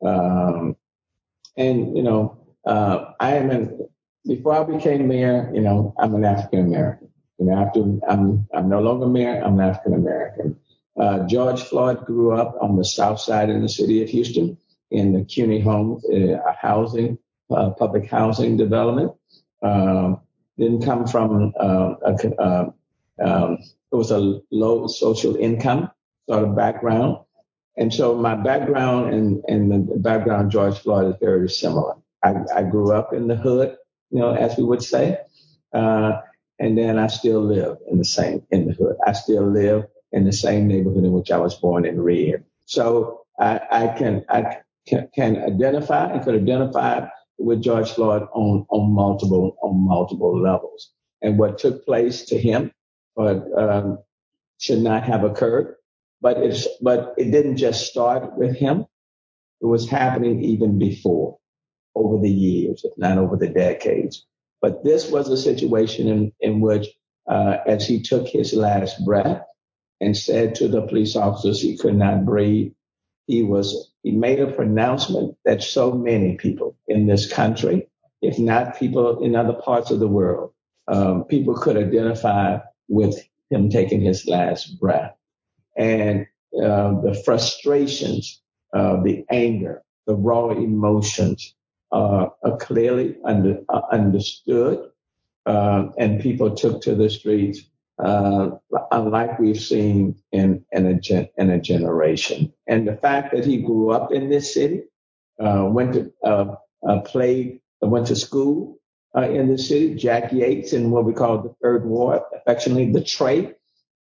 Um, 0.03 0.75
and 1.57 1.95
you 1.95 2.03
know, 2.03 2.37
uh, 2.65 3.13
I 3.19 3.35
am 3.35 3.51
an 3.51 3.87
before 4.25 4.53
I 4.53 4.63
became 4.63 5.07
mayor. 5.07 5.51
You 5.53 5.61
know, 5.61 5.93
I'm 5.99 6.15
an 6.15 6.25
African 6.25 6.59
American. 6.59 7.09
You 7.39 7.45
know, 7.47 7.57
after 7.57 7.79
I'm 8.07 8.47
I'm 8.53 8.69
no 8.69 8.81
longer 8.81 9.07
mayor. 9.07 9.41
I'm 9.43 9.59
an 9.59 9.69
African 9.69 9.93
American. 9.93 10.59
Uh, 10.99 11.25
George 11.27 11.61
Floyd 11.63 12.05
grew 12.05 12.33
up 12.33 12.55
on 12.61 12.77
the 12.77 12.85
south 12.85 13.19
side 13.19 13.49
in 13.49 13.61
the 13.61 13.69
city 13.69 14.03
of 14.03 14.09
Houston 14.09 14.57
in 14.91 15.13
the 15.13 15.21
Cuney 15.21 15.61
Homes, 15.61 16.05
uh, 16.05 16.37
housing, 16.55 17.17
uh, 17.49 17.71
public 17.71 18.09
housing 18.09 18.57
development. 18.57 19.11
Um, 19.63 20.21
didn't 20.57 20.85
come 20.85 21.07
from 21.07 21.51
uh, 21.59 21.95
a, 22.05 22.73
um, 23.19 23.57
it 23.91 23.95
was 23.95 24.11
a 24.11 24.39
low 24.51 24.87
social 24.87 25.35
income 25.35 25.89
sort 26.29 26.43
of 26.43 26.55
background. 26.55 27.17
And 27.77 27.93
so 27.93 28.15
my 28.15 28.35
background 28.35 29.13
and, 29.13 29.43
and 29.47 29.89
the 29.89 29.97
background 29.97 30.45
of 30.45 30.51
George 30.51 30.79
Floyd 30.79 31.13
is 31.13 31.15
very 31.19 31.49
similar. 31.49 31.95
I, 32.23 32.35
I 32.55 32.63
grew 32.63 32.93
up 32.93 33.13
in 33.13 33.27
the 33.27 33.35
hood, 33.35 33.75
you 34.11 34.19
know, 34.19 34.33
as 34.33 34.57
we 34.57 34.63
would 34.63 34.83
say. 34.83 35.17
Uh, 35.73 36.13
and 36.59 36.77
then 36.77 36.99
I 36.99 37.07
still 37.07 37.41
live 37.41 37.77
in 37.89 37.97
the 37.97 38.05
same, 38.05 38.43
in 38.51 38.67
the 38.67 38.73
hood. 38.73 38.95
I 39.05 39.13
still 39.13 39.49
live 39.49 39.85
in 40.11 40.25
the 40.25 40.31
same 40.31 40.67
neighborhood 40.67 41.03
in 41.03 41.11
which 41.11 41.31
I 41.31 41.37
was 41.37 41.55
born 41.55 41.85
and 41.85 42.03
reared. 42.03 42.45
So 42.65 43.25
I, 43.39 43.59
I 43.71 43.87
can, 43.87 44.23
I, 44.29 44.57
can, 44.87 45.09
can 45.15 45.37
identify 45.43 46.11
and 46.11 46.23
could 46.23 46.35
identify 46.35 47.07
with 47.39 47.63
George 47.63 47.91
Floyd 47.91 48.23
on, 48.33 48.65
on 48.69 48.91
multiple 48.93 49.57
on 49.63 49.85
multiple 49.85 50.39
levels. 50.39 50.91
And 51.23 51.39
what 51.39 51.57
took 51.57 51.85
place 51.85 52.25
to 52.25 52.37
him 52.37 52.71
but, 53.15 53.45
um, 53.57 53.99
should 54.59 54.79
not 54.79 55.03
have 55.03 55.23
occurred. 55.23 55.75
But 56.23 56.37
it's 56.37 56.67
but 56.81 57.13
it 57.17 57.31
didn't 57.31 57.57
just 57.57 57.85
start 57.87 58.37
with 58.37 58.55
him. 58.55 58.85
It 59.61 59.67
was 59.67 59.89
happening 59.89 60.43
even 60.43 60.79
before, 60.79 61.37
over 61.95 62.21
the 62.21 62.31
years, 62.31 62.81
if 62.85 62.93
not 62.97 63.17
over 63.17 63.35
the 63.35 63.49
decades. 63.49 64.25
But 64.61 64.85
this 64.85 65.11
was 65.11 65.29
a 65.29 65.37
situation 65.37 66.07
in, 66.07 66.31
in 66.39 66.61
which, 66.61 66.87
uh, 67.29 67.57
as 67.67 67.85
he 67.85 68.01
took 68.01 68.27
his 68.27 68.53
last 68.53 69.03
breath 69.05 69.43
and 69.99 70.15
said 70.17 70.55
to 70.55 70.69
the 70.69 70.87
police 70.87 71.17
officers 71.17 71.61
he 71.61 71.77
could 71.77 71.95
not 71.95 72.25
breathe, 72.25 72.71
he 73.27 73.43
was 73.43 73.91
he 74.03 74.11
made 74.11 74.39
a 74.39 74.51
pronouncement 74.51 75.35
that 75.45 75.63
so 75.63 75.91
many 75.91 76.37
people 76.37 76.77
in 76.87 77.07
this 77.07 77.31
country, 77.31 77.89
if 78.21 78.39
not 78.39 78.79
people 78.79 79.23
in 79.23 79.35
other 79.35 79.53
parts 79.53 79.91
of 79.91 79.99
the 79.99 80.07
world, 80.07 80.51
um, 80.87 81.25
people 81.25 81.55
could 81.55 81.77
identify 81.77 82.59
with 82.87 83.15
him 83.49 83.69
taking 83.69 84.01
his 84.01 84.27
last 84.27 84.79
breath. 84.79 85.15
And 85.75 86.27
uh, 86.55 87.01
the 87.01 87.21
frustrations, 87.25 88.41
uh, 88.73 89.01
the 89.01 89.25
anger, 89.29 89.83
the 90.05 90.15
raw 90.15 90.49
emotions 90.49 91.55
uh, 91.91 92.27
are 92.43 92.57
clearly 92.57 93.17
under, 93.25 93.59
understood. 93.91 94.89
Uh, 95.45 95.87
and 95.97 96.21
people 96.21 96.55
took 96.55 96.81
to 96.81 96.95
the 96.95 97.09
streets 97.09 97.61
uh, 97.99 98.49
unlike 98.91 99.39
we've 99.39 99.59
seen 99.59 100.15
in 100.31 100.65
in 100.71 100.85
a, 100.85 100.93
gen, 100.99 101.29
in 101.37 101.49
a 101.49 101.59
generation. 101.59 102.51
And 102.67 102.87
the 102.87 102.97
fact 102.97 103.33
that 103.33 103.45
he 103.45 103.57
grew 103.57 103.91
up 103.91 104.11
in 104.11 104.29
this 104.29 104.53
city, 104.53 104.83
uh, 105.39 105.65
went 105.69 105.93
to 105.93 106.13
uh, 106.23 106.55
uh 106.87 107.01
played, 107.01 107.59
went 107.81 108.07
to 108.07 108.15
school 108.15 108.79
uh, 109.15 109.29
in 109.29 109.47
the 109.47 109.57
city. 109.57 109.95
Jack 109.95 110.31
Yates 110.31 110.73
in 110.73 110.91
what 110.91 111.05
we 111.05 111.13
call 111.13 111.41
the 111.41 111.55
Third 111.61 111.85
Ward, 111.85 112.21
affectionately 112.35 112.91
the 112.91 113.03
Trey. 113.03 113.53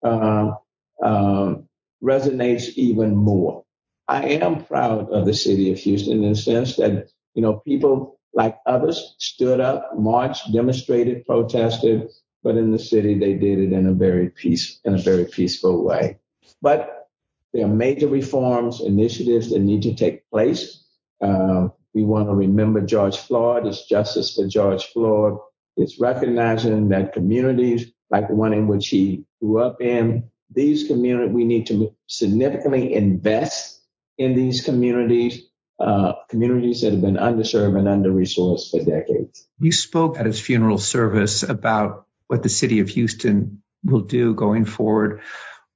Um, 0.02 0.57
um, 1.02 1.68
resonates 2.02 2.68
even 2.76 3.14
more. 3.14 3.64
I 4.09 4.25
am 4.25 4.64
proud 4.64 5.11
of 5.11 5.26
the 5.26 5.35
city 5.35 5.73
of 5.73 5.78
Houston 5.78 6.23
in 6.25 6.30
the 6.30 6.37
sense 6.37 6.76
that, 6.76 7.09
you 7.35 7.42
know, 7.42 7.54
people 7.54 8.18
like 8.35 8.59
others 8.66 9.14
stood 9.18 9.61
up, 9.61 9.90
marched, 9.97 10.52
demonstrated, 10.52 11.26
protested, 11.26 12.09
but 12.42 12.56
in 12.56 12.73
the 12.73 12.78
city 12.78 13.18
they 13.18 13.35
did 13.35 13.59
it 13.59 13.73
in 13.73 13.87
a 13.87 13.92
very 13.92 14.30
peace, 14.30 14.80
in 14.85 14.94
a 14.94 14.99
very 14.99 15.25
peaceful 15.25 15.85
way. 15.85 16.18
But 16.61 17.09
there 17.52 17.66
are 17.66 17.68
major 17.68 18.09
reforms, 18.09 18.80
initiatives 18.80 19.50
that 19.50 19.61
need 19.61 19.82
to 19.82 19.94
take 19.94 20.28
place. 20.30 20.85
Uh, 21.21 21.68
we 21.94 22.04
want 22.04 22.28
to 22.28 22.35
remember 22.35 22.80
George 22.80 23.18
Floyd. 23.18 23.66
It's 23.66 23.87
justice 23.87 24.35
for 24.35 24.47
George 24.47 24.87
Floyd. 24.87 25.38
It's 25.76 26.00
recognizing 26.00 26.88
that 26.88 27.12
communities 27.12 27.92
like 28.11 28.28
the 28.28 28.35
one 28.35 28.52
in 28.52 28.66
which 28.66 28.88
he 28.88 29.25
grew 29.40 29.59
up 29.59 29.80
in, 29.80 30.30
these 30.54 30.87
communities, 30.87 31.35
we 31.35 31.44
need 31.44 31.66
to 31.68 31.94
significantly 32.06 32.94
invest 32.94 33.80
in 34.18 34.35
these 34.35 34.64
communities, 34.64 35.42
uh, 35.80 36.12
communities 36.28 36.82
that 36.82 36.92
have 36.92 37.00
been 37.00 37.16
underserved 37.16 37.78
and 37.78 37.88
under-resourced 37.88 38.71
for 38.71 38.85
decades. 38.85 39.47
You 39.59 39.73
spoke 39.73 40.18
at 40.18 40.26
his 40.26 40.40
funeral 40.40 40.78
service 40.78 41.42
about 41.42 42.06
what 42.26 42.42
the 42.42 42.49
city 42.49 42.80
of 42.80 42.88
Houston 42.88 43.62
will 43.85 44.00
do 44.00 44.35
going 44.35 44.64
forward. 44.64 45.21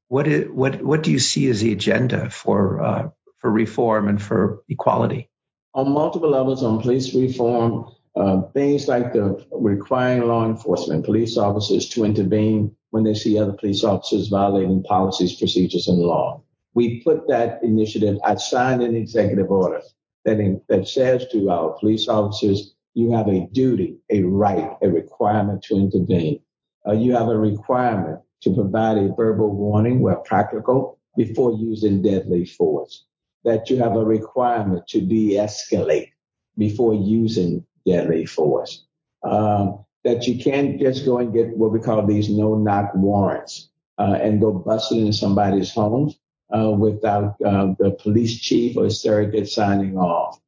What 0.08 0.28
is, 0.28 0.48
what 0.48 0.82
what 0.82 1.02
do 1.02 1.10
you 1.10 1.18
see 1.18 1.50
as 1.50 1.60
the 1.60 1.72
agenda 1.72 2.30
for 2.30 2.80
uh, 2.80 3.08
for 3.38 3.50
reform 3.50 4.08
and 4.08 4.22
for 4.22 4.62
equality? 4.68 5.28
On 5.74 5.90
multiple 5.90 6.30
levels, 6.30 6.62
on 6.62 6.80
police 6.80 7.14
reform, 7.14 7.90
uh, 8.16 8.40
things 8.54 8.88
like 8.88 9.12
the 9.12 9.44
requiring 9.52 10.26
law 10.26 10.46
enforcement, 10.46 11.04
police 11.04 11.36
officers 11.36 11.88
to 11.90 12.04
intervene 12.04 12.74
when 12.90 13.04
they 13.04 13.14
see 13.14 13.38
other 13.38 13.52
police 13.52 13.84
officers 13.84 14.28
violating 14.28 14.82
policies, 14.84 15.36
procedures, 15.36 15.86
and 15.88 15.98
law. 15.98 16.42
We 16.72 17.02
put 17.02 17.28
that 17.28 17.62
initiative, 17.62 18.18
I 18.24 18.36
signed 18.36 18.82
an 18.82 18.96
executive 18.96 19.50
order 19.50 19.82
that, 20.24 20.40
in, 20.40 20.62
that 20.68 20.88
says 20.88 21.26
to 21.32 21.50
our 21.50 21.76
police 21.78 22.08
officers, 22.08 22.74
you 22.94 23.12
have 23.12 23.28
a 23.28 23.46
duty, 23.52 23.98
a 24.10 24.22
right, 24.22 24.70
a 24.80 24.88
requirement 24.88 25.62
to 25.64 25.76
intervene. 25.76 26.40
Uh, 26.88 26.92
you 26.92 27.14
have 27.14 27.28
a 27.28 27.36
requirement 27.36 28.20
to 28.42 28.54
provide 28.54 28.96
a 28.96 29.12
verbal 29.14 29.54
warning 29.54 30.00
where 30.00 30.16
practical 30.16 30.98
before 31.16 31.52
using 31.52 32.00
deadly 32.00 32.46
force. 32.46 33.04
That 33.44 33.68
you 33.68 33.76
have 33.78 33.96
a 33.96 34.04
requirement 34.04 34.86
to 34.88 35.00
de-escalate 35.02 36.12
before 36.56 36.94
using 36.94 37.64
deadly 37.86 38.26
force. 38.26 38.84
Um, 39.22 39.84
that 40.04 40.26
you 40.26 40.42
can't 40.42 40.78
just 40.78 41.04
go 41.04 41.18
and 41.18 41.32
get 41.32 41.56
what 41.56 41.72
we 41.72 41.80
call 41.80 42.06
these 42.06 42.28
no-knock 42.28 42.94
warrants 42.94 43.70
uh, 43.98 44.16
and 44.20 44.40
go 44.40 44.52
busting 44.52 45.00
into 45.00 45.12
somebody's 45.12 45.72
home 45.72 46.14
uh, 46.56 46.70
without 46.70 47.34
uh, 47.44 47.74
the 47.80 47.90
police 48.00 48.38
chief 48.38 48.76
or 48.76 48.88
surrogate 48.88 49.48
signing 49.48 49.96
off. 49.98 50.40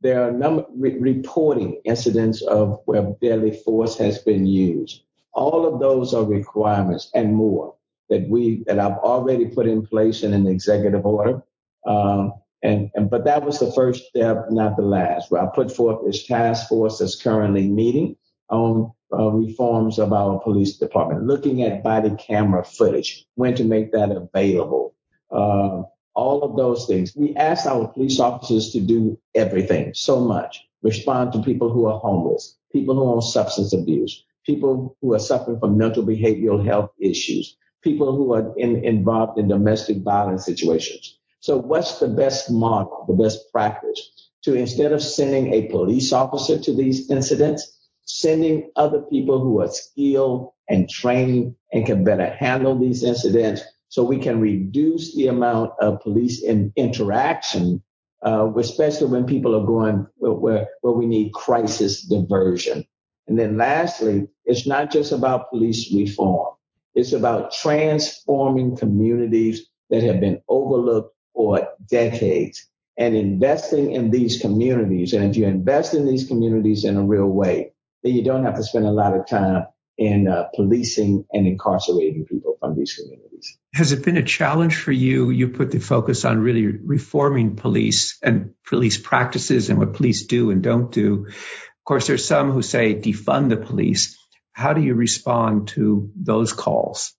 There 0.00 0.26
are 0.26 0.32
number 0.32 0.66
re- 0.74 0.98
reporting 0.98 1.80
incidents 1.84 2.42
of 2.42 2.80
where 2.86 3.14
deadly 3.22 3.52
force 3.52 3.96
has 3.98 4.18
been 4.18 4.44
used. 4.44 5.02
All 5.32 5.72
of 5.72 5.78
those 5.78 6.12
are 6.12 6.24
requirements 6.24 7.10
and 7.14 7.34
more 7.34 7.74
that 8.08 8.28
we 8.28 8.64
that 8.66 8.78
I've 8.78 8.98
already 8.98 9.46
put 9.46 9.66
in 9.66 9.86
place 9.86 10.22
in 10.22 10.32
an 10.32 10.46
executive 10.46 11.04
order. 11.06 11.42
Um, 11.86 12.34
and, 12.66 12.90
and 12.94 13.08
but 13.08 13.24
that 13.24 13.44
was 13.44 13.60
the 13.60 13.72
first 13.72 14.06
step, 14.06 14.46
not 14.50 14.76
the 14.76 14.82
last. 14.82 15.30
Where 15.30 15.42
I 15.42 15.46
put 15.54 15.70
forth 15.70 16.04
this 16.04 16.26
task 16.26 16.68
force 16.68 16.98
that's 16.98 17.20
currently 17.22 17.68
meeting 17.68 18.16
on 18.50 18.92
uh, 19.12 19.30
reforms 19.30 20.00
of 20.00 20.12
our 20.12 20.40
police 20.40 20.76
department, 20.76 21.26
looking 21.26 21.62
at 21.62 21.84
body 21.84 22.10
camera 22.18 22.64
footage, 22.64 23.24
when 23.36 23.54
to 23.54 23.64
make 23.64 23.92
that 23.92 24.10
available, 24.10 24.94
uh, 25.30 25.82
all 26.14 26.42
of 26.42 26.56
those 26.56 26.86
things. 26.86 27.12
We 27.14 27.36
asked 27.36 27.68
our 27.68 27.86
police 27.86 28.18
officers 28.18 28.72
to 28.72 28.80
do 28.80 29.16
everything 29.34 29.92
so 29.94 30.20
much, 30.20 30.66
respond 30.82 31.32
to 31.34 31.42
people 31.42 31.70
who 31.70 31.86
are 31.86 32.00
homeless, 32.00 32.56
people 32.72 32.96
who 32.96 33.04
are 33.04 33.16
on 33.16 33.22
substance 33.22 33.72
abuse, 33.72 34.24
people 34.44 34.96
who 35.00 35.14
are 35.14 35.20
suffering 35.20 35.60
from 35.60 35.78
mental 35.78 36.02
behavioral 36.02 36.64
health 36.64 36.90
issues, 36.98 37.56
people 37.82 38.16
who 38.16 38.34
are 38.34 38.52
in, 38.58 38.84
involved 38.84 39.38
in 39.38 39.46
domestic 39.46 39.98
violence 39.98 40.44
situations. 40.44 41.16
So 41.46 41.56
what's 41.56 42.00
the 42.00 42.08
best 42.08 42.50
model, 42.50 43.04
the 43.06 43.14
best 43.14 43.52
practice 43.52 44.00
to 44.42 44.54
instead 44.54 44.90
of 44.90 45.00
sending 45.00 45.54
a 45.54 45.68
police 45.68 46.12
officer 46.12 46.58
to 46.58 46.74
these 46.74 47.08
incidents, 47.08 47.86
sending 48.04 48.68
other 48.74 49.02
people 49.02 49.38
who 49.38 49.60
are 49.60 49.68
skilled 49.68 50.50
and 50.68 50.90
trained 50.90 51.54
and 51.72 51.86
can 51.86 52.02
better 52.02 52.30
handle 52.30 52.76
these 52.76 53.04
incidents 53.04 53.62
so 53.90 54.02
we 54.02 54.18
can 54.18 54.40
reduce 54.40 55.14
the 55.14 55.28
amount 55.28 55.70
of 55.80 56.00
police 56.00 56.42
in 56.42 56.72
interaction, 56.74 57.80
uh, 58.24 58.52
especially 58.56 59.06
when 59.06 59.24
people 59.24 59.54
are 59.54 59.64
going 59.64 60.04
where, 60.16 60.66
where 60.80 60.94
we 60.94 61.06
need 61.06 61.32
crisis 61.32 62.02
diversion. 62.02 62.84
And 63.28 63.38
then 63.38 63.56
lastly, 63.56 64.26
it's 64.46 64.66
not 64.66 64.90
just 64.90 65.12
about 65.12 65.50
police 65.50 65.94
reform. 65.94 66.56
It's 66.96 67.12
about 67.12 67.52
transforming 67.52 68.76
communities 68.76 69.68
that 69.90 70.02
have 70.02 70.18
been 70.18 70.40
overlooked 70.48 71.15
for 71.36 71.68
decades 71.88 72.66
and 72.98 73.14
investing 73.14 73.92
in 73.92 74.10
these 74.10 74.40
communities. 74.40 75.12
And 75.12 75.24
if 75.24 75.36
you 75.36 75.46
invest 75.46 75.94
in 75.94 76.06
these 76.06 76.26
communities 76.26 76.84
in 76.84 76.96
a 76.96 77.04
real 77.04 77.26
way, 77.26 77.72
then 78.02 78.14
you 78.14 78.24
don't 78.24 78.44
have 78.44 78.56
to 78.56 78.64
spend 78.64 78.86
a 78.86 78.90
lot 78.90 79.14
of 79.14 79.28
time 79.28 79.66
in 79.98 80.28
uh, 80.28 80.44
policing 80.54 81.24
and 81.32 81.46
incarcerating 81.46 82.24
people 82.26 82.56
from 82.58 82.76
these 82.76 82.94
communities. 82.94 83.58
Has 83.74 83.92
it 83.92 84.04
been 84.04 84.16
a 84.16 84.22
challenge 84.22 84.76
for 84.76 84.92
you? 84.92 85.30
You 85.30 85.48
put 85.48 85.70
the 85.70 85.78
focus 85.78 86.24
on 86.24 86.40
really 86.40 86.66
reforming 86.66 87.56
police 87.56 88.18
and 88.22 88.54
police 88.66 88.98
practices 88.98 89.68
and 89.68 89.78
what 89.78 89.94
police 89.94 90.26
do 90.26 90.50
and 90.50 90.62
don't 90.62 90.90
do. 90.90 91.26
Of 91.28 91.84
course, 91.84 92.06
there's 92.06 92.26
some 92.26 92.52
who 92.52 92.62
say 92.62 92.94
defund 92.94 93.50
the 93.50 93.56
police. 93.56 94.18
How 94.52 94.72
do 94.72 94.80
you 94.80 94.94
respond 94.94 95.68
to 95.68 96.10
those 96.16 96.52
calls? 96.52 97.14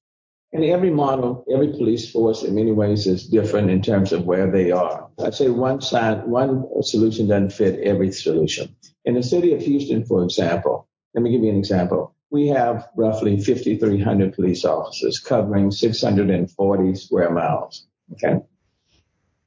And 0.53 0.63
every 0.63 0.89
model, 0.89 1.43
every 1.51 1.67
police 1.67 2.09
force 2.09 2.43
in 2.43 2.55
many 2.55 2.71
ways 2.71 3.05
is 3.05 3.27
different 3.27 3.69
in 3.69 3.81
terms 3.81 4.13
of 4.13 4.25
where 4.25 4.49
they 4.49 4.71
are. 4.71 5.09
I'd 5.23 5.33
say 5.33 5.49
one 5.49 5.81
side, 5.81 6.25
one 6.25 6.65
solution 6.83 7.27
doesn't 7.27 7.51
fit 7.51 7.79
every 7.81 8.11
solution. 8.11 8.75
In 9.03 9.15
the 9.15 9.23
city 9.23 9.53
of 9.53 9.61
Houston, 9.61 10.05
for 10.05 10.23
example, 10.23 10.87
let 11.13 11.21
me 11.21 11.31
give 11.31 11.43
you 11.43 11.49
an 11.49 11.57
example. 11.57 12.15
We 12.29 12.47
have 12.47 12.87
roughly 12.95 13.39
5,300 13.39 14.33
police 14.33 14.63
officers 14.63 15.19
covering 15.19 15.71
640 15.71 16.95
square 16.95 17.29
miles. 17.31 17.85
Okay. 18.13 18.39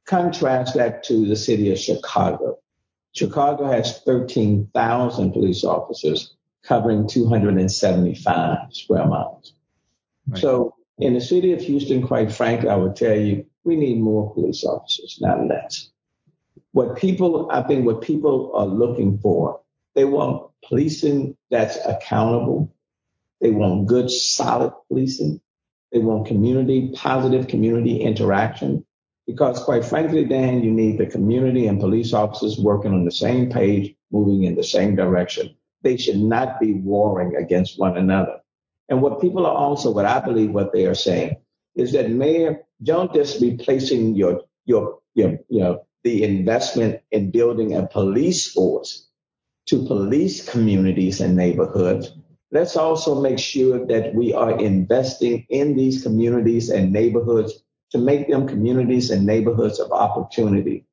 Contrast 0.04 0.74
that 0.74 1.04
to 1.04 1.26
the 1.26 1.36
city 1.36 1.72
of 1.72 1.78
Chicago. 1.78 2.58
Chicago 3.12 3.66
has 3.66 4.00
13,000 4.00 5.32
police 5.32 5.64
officers 5.64 6.36
covering 6.62 7.08
275 7.08 8.58
square 8.70 9.06
miles. 9.06 9.54
Right. 10.28 10.40
So 10.40 10.74
in 11.00 11.14
the 11.14 11.20
city 11.20 11.52
of 11.52 11.60
Houston, 11.62 12.06
quite 12.06 12.32
frankly, 12.32 12.68
I 12.68 12.76
would 12.76 12.96
tell 12.96 13.16
you, 13.16 13.46
we 13.64 13.76
need 13.76 14.00
more 14.00 14.32
police 14.34 14.64
officers, 14.64 15.18
not 15.20 15.46
less. 15.46 15.90
What 16.72 16.96
people, 16.96 17.48
I 17.50 17.62
think 17.62 17.84
what 17.84 18.02
people 18.02 18.52
are 18.54 18.66
looking 18.66 19.18
for, 19.18 19.60
they 19.94 20.04
want 20.04 20.50
policing 20.64 21.36
that's 21.50 21.78
accountable. 21.84 22.72
They 23.40 23.50
want 23.50 23.86
good, 23.86 24.10
solid 24.10 24.72
policing. 24.88 25.40
They 25.92 25.98
want 25.98 26.26
community, 26.26 26.92
positive 26.94 27.48
community 27.48 28.00
interaction. 28.00 28.84
Because 29.26 29.62
quite 29.62 29.84
frankly, 29.84 30.24
Dan, 30.24 30.62
you 30.62 30.70
need 30.70 30.98
the 30.98 31.06
community 31.06 31.66
and 31.66 31.80
police 31.80 32.12
officers 32.12 32.58
working 32.58 32.92
on 32.92 33.04
the 33.04 33.12
same 33.12 33.50
page, 33.50 33.94
moving 34.10 34.44
in 34.44 34.54
the 34.54 34.64
same 34.64 34.96
direction. 34.96 35.54
They 35.82 35.96
should 35.96 36.18
not 36.18 36.60
be 36.60 36.74
warring 36.74 37.36
against 37.36 37.78
one 37.78 37.96
another. 37.96 38.39
And 38.90 39.00
what 39.00 39.20
people 39.20 39.46
are 39.46 39.54
also, 39.56 39.92
what 39.92 40.04
I 40.04 40.20
believe 40.20 40.50
what 40.50 40.72
they 40.72 40.86
are 40.86 40.96
saying 40.96 41.36
is 41.76 41.92
that 41.92 42.10
mayor, 42.10 42.62
don't 42.82 43.14
just 43.14 43.40
be 43.40 43.56
placing 43.56 44.16
your, 44.16 44.42
your, 44.64 44.98
your, 45.14 45.38
you 45.48 45.60
know, 45.60 45.86
the 46.02 46.24
investment 46.24 47.00
in 47.12 47.30
building 47.30 47.76
a 47.76 47.86
police 47.86 48.50
force 48.50 49.06
to 49.66 49.86
police 49.86 50.48
communities 50.48 51.20
and 51.20 51.36
neighborhoods. 51.36 52.12
Let's 52.50 52.76
also 52.76 53.20
make 53.20 53.38
sure 53.38 53.86
that 53.86 54.12
we 54.14 54.34
are 54.34 54.58
investing 54.58 55.46
in 55.48 55.76
these 55.76 56.02
communities 56.02 56.68
and 56.68 56.92
neighborhoods 56.92 57.62
to 57.92 57.98
make 57.98 58.28
them 58.28 58.48
communities 58.48 59.10
and 59.10 59.24
neighborhoods 59.24 59.78
of 59.78 59.92
opportunity. 59.92 60.84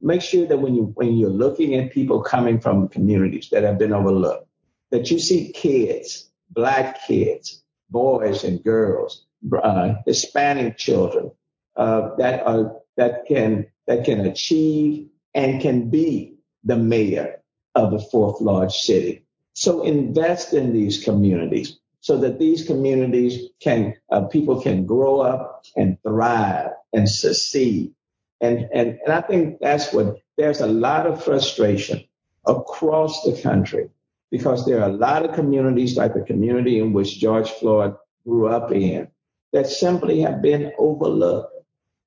Make 0.00 0.22
sure 0.22 0.46
that 0.46 0.58
when 0.58 0.74
you 0.74 0.92
when 0.96 1.14
you're 1.14 1.30
looking 1.30 1.76
at 1.76 1.92
people 1.92 2.22
coming 2.22 2.60
from 2.60 2.88
communities 2.88 3.48
that 3.50 3.62
have 3.62 3.78
been 3.78 3.92
overlooked, 3.92 4.48
that 4.90 5.10
you 5.10 5.18
see 5.20 5.52
kids 5.52 6.30
black 6.54 7.06
kids, 7.06 7.62
boys 7.90 8.44
and 8.44 8.62
girls, 8.62 9.26
uh, 9.62 9.94
Hispanic 10.06 10.78
children 10.78 11.30
uh, 11.76 12.14
that 12.16 12.46
are 12.46 12.76
that 12.96 13.26
can 13.26 13.66
that 13.86 14.04
can 14.04 14.20
achieve 14.20 15.08
and 15.34 15.60
can 15.60 15.90
be 15.90 16.36
the 16.64 16.76
mayor 16.76 17.40
of 17.74 17.90
the 17.90 17.98
fourth 17.98 18.40
large 18.40 18.72
city. 18.72 19.24
So 19.54 19.82
invest 19.82 20.52
in 20.52 20.72
these 20.72 21.04
communities 21.04 21.78
so 22.00 22.18
that 22.18 22.38
these 22.38 22.66
communities 22.66 23.50
can 23.60 23.94
uh, 24.10 24.22
people 24.22 24.60
can 24.60 24.86
grow 24.86 25.20
up 25.20 25.64
and 25.76 25.98
thrive 26.02 26.72
and 26.92 27.08
succeed. 27.08 27.94
And, 28.40 28.68
and, 28.74 28.98
and 29.04 29.12
I 29.12 29.20
think 29.22 29.58
that's 29.60 29.92
what 29.92 30.18
there's 30.36 30.60
a 30.60 30.66
lot 30.66 31.06
of 31.06 31.24
frustration 31.24 32.04
across 32.46 33.22
the 33.22 33.40
country 33.40 33.88
because 34.34 34.66
there 34.66 34.82
are 34.82 34.88
a 34.88 34.92
lot 34.92 35.24
of 35.24 35.32
communities 35.32 35.96
like 35.96 36.12
the 36.12 36.20
community 36.20 36.80
in 36.80 36.92
which 36.92 37.20
George 37.20 37.48
Floyd 37.48 37.94
grew 38.26 38.48
up 38.48 38.72
in 38.72 39.06
that 39.52 39.68
simply 39.68 40.18
have 40.22 40.42
been 40.42 40.72
overlooked. 40.76 41.54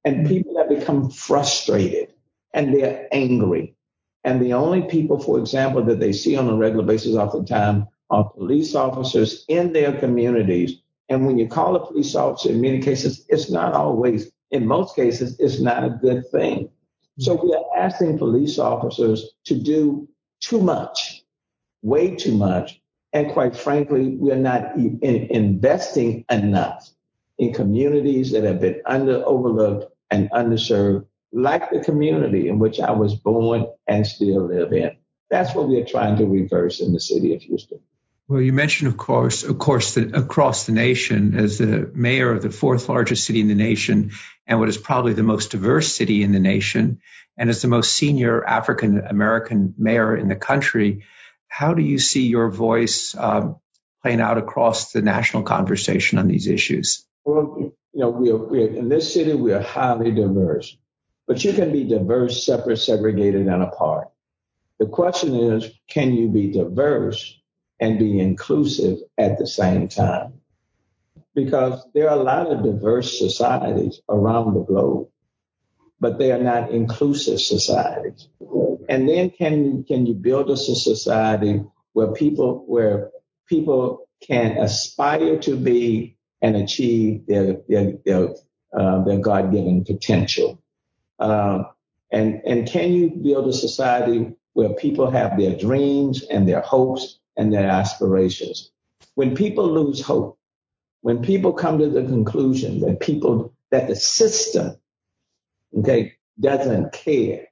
And 0.04 0.18
mm-hmm. 0.18 0.28
people 0.28 0.58
have 0.58 0.68
become 0.68 1.10
frustrated 1.10 2.12
and 2.54 2.74
they're 2.74 3.08
angry. 3.14 3.78
And 4.26 4.42
the 4.42 4.52
only 4.52 4.82
people, 4.82 5.18
for 5.18 5.40
example, 5.40 5.82
that 5.86 6.02
they 6.02 6.12
see 6.12 6.36
on 6.36 6.50
a 6.50 6.56
regular 6.58 6.84
basis 6.84 7.16
oftentimes 7.16 7.86
are 8.10 8.30
police 8.32 8.76
officers 8.76 9.46
in 9.48 9.72
their 9.72 9.94
communities. 9.98 10.82
And 11.08 11.26
when 11.26 11.38
you 11.38 11.48
call 11.48 11.78
a 11.78 11.88
police 11.88 12.14
officer, 12.14 12.50
in 12.50 12.60
many 12.60 12.82
cases, 12.82 13.26
it's 13.30 13.50
not 13.50 13.72
always, 13.72 14.30
in 14.52 14.68
most 14.68 14.98
cases, 14.98 15.40
it's 15.40 15.62
not 15.62 15.86
a 15.86 15.98
good 16.02 16.30
thing. 16.30 16.70
So 17.20 17.36
we 17.42 17.54
are 17.54 17.86
asking 17.86 18.18
police 18.18 18.60
officers 18.60 19.32
to 19.46 19.56
do 19.56 20.10
too 20.42 20.60
much, 20.60 21.24
way 21.82 22.16
too 22.16 22.36
much. 22.38 22.82
And 23.14 23.32
quite 23.32 23.56
frankly, 23.56 24.16
we 24.16 24.32
are 24.32 24.36
not 24.36 24.76
in 24.76 25.00
investing 25.02 26.26
enough 26.30 26.90
in 27.38 27.54
communities 27.54 28.32
that 28.32 28.44
have 28.44 28.60
been 28.60 28.82
under 28.86 29.24
overlooked 29.26 29.94
and 30.10 30.30
underserved, 30.32 31.06
like 31.32 31.70
the 31.70 31.80
community 31.80 32.50
in 32.50 32.60
which 32.60 32.80
I 32.80 32.92
was 32.92 33.16
born 33.16 33.68
and 33.88 34.06
still 34.06 34.48
live 34.48 34.74
in. 34.74 34.98
That's 35.30 35.54
what 35.54 35.68
we 35.68 35.80
are 35.80 35.86
trying 35.86 36.18
to 36.18 36.26
reverse 36.26 36.80
in 36.80 36.94
the 36.94 37.00
city 37.00 37.36
of 37.36 37.42
Houston. 37.44 37.80
Well, 38.28 38.42
you 38.42 38.52
mentioned, 38.52 38.90
of 38.90 38.98
course, 38.98 39.44
of 39.44 39.58
course, 39.58 39.96
across 39.96 40.66
the 40.66 40.74
nation 40.74 41.38
as 41.38 41.60
the 41.60 41.90
mayor 41.94 42.32
of 42.32 42.42
the 42.42 42.50
fourth 42.50 42.90
largest 42.90 43.26
city 43.26 43.40
in 43.40 43.48
the 43.48 43.56
nation 43.56 44.12
and 44.46 44.60
what 44.60 44.68
is 44.68 44.78
probably 44.78 45.14
the 45.14 45.24
most 45.24 45.52
diverse 45.52 45.96
city 45.96 46.24
in 46.24 46.34
the 46.34 46.40
nation 46.40 47.00
and 47.38 47.50
as 47.50 47.62
the 47.62 47.70
most 47.70 47.94
senior 47.94 48.46
African 48.46 49.00
American 49.00 49.76
mayor 49.78 50.16
in 50.16 50.28
the 50.28 50.36
country. 50.36 51.06
How 51.48 51.74
do 51.74 51.82
you 51.82 52.00
see 52.00 52.28
your 52.28 52.50
voice 52.50 53.16
um, 53.18 53.58
playing 54.02 54.22
out 54.22 54.38
across 54.38 54.92
the 54.92 55.02
national 55.02 55.44
conversation 55.44 56.20
on 56.20 56.28
these 56.28 56.48
issues? 56.48 57.06
Well, 57.26 57.74
you 57.94 58.00
know, 58.02 58.10
we 58.10 58.32
are, 58.32 58.38
we 58.38 58.64
are 58.64 58.68
in 58.68 58.90
this 58.90 59.14
city, 59.14 59.34
we 59.34 59.54
are 59.54 59.62
highly 59.62 60.12
diverse, 60.12 60.78
but 61.28 61.44
you 61.44 61.54
can 61.54 61.72
be 61.72 61.84
diverse, 61.84 62.46
separate, 62.46 62.78
segregated, 62.78 63.48
and 63.48 63.64
apart. 63.64 64.10
The 64.80 64.86
question 64.86 65.36
is, 65.36 65.70
can 65.90 66.14
you 66.14 66.30
be 66.30 66.52
diverse 66.52 67.40
and 67.80 67.98
be 67.98 68.20
inclusive 68.20 69.00
at 69.18 69.40
the 69.40 69.48
same 69.48 69.88
time? 69.88 70.42
Because 71.34 71.86
there 71.94 72.10
are 72.10 72.18
a 72.18 72.24
lot 72.24 72.52
of 72.52 72.64
diverse 72.64 73.18
societies 73.18 74.02
around 74.10 74.54
the 74.54 74.64
globe, 74.64 75.10
but 76.00 76.20
they 76.20 76.32
are 76.32 76.42
not 76.42 76.72
inclusive 76.72 77.40
societies. 77.40 78.28
And 78.90 79.10
then 79.10 79.30
can 79.32 79.84
can 79.84 80.06
you 80.06 80.14
build 80.14 80.50
us 80.50 80.70
a 80.70 80.76
society 80.76 81.62
where 81.94 82.14
people 82.14 82.64
where 82.68 83.12
people 83.48 84.08
can 84.22 84.58
aspire 84.58 85.38
to 85.40 85.56
be 85.56 86.18
and 86.42 86.56
achieve 86.56 87.26
their 87.28 87.58
their 87.68 87.94
their, 88.06 88.30
uh, 88.78 89.04
their 89.04 89.20
God 89.20 89.52
given 89.52 89.84
potential? 89.84 90.62
Uh, 91.20 91.64
and 92.12 92.42
and 92.46 92.68
can 92.68 92.94
you 92.94 93.10
build 93.10 93.48
a 93.48 93.54
society 93.54 94.34
where 94.54 94.74
people 94.74 95.12
have 95.12 95.38
their 95.38 95.56
dreams 95.56 96.24
and 96.24 96.48
their 96.48 96.62
hopes 96.62 97.20
and 97.36 97.54
their 97.54 97.70
aspirations? 97.70 98.72
When 99.16 99.36
people 99.36 99.68
lose 99.68 100.02
hope, 100.02 100.38
when 101.02 101.22
people 101.22 101.54
come 101.54 101.80
to 101.80 101.90
the 101.90 102.04
conclusion 102.04 102.82
that 102.82 103.00
people 103.00 103.54
that 103.72 103.88
the 103.88 103.96
system 103.96 104.78
okay 105.76 106.14
doesn't 106.40 106.94
care 106.94 107.48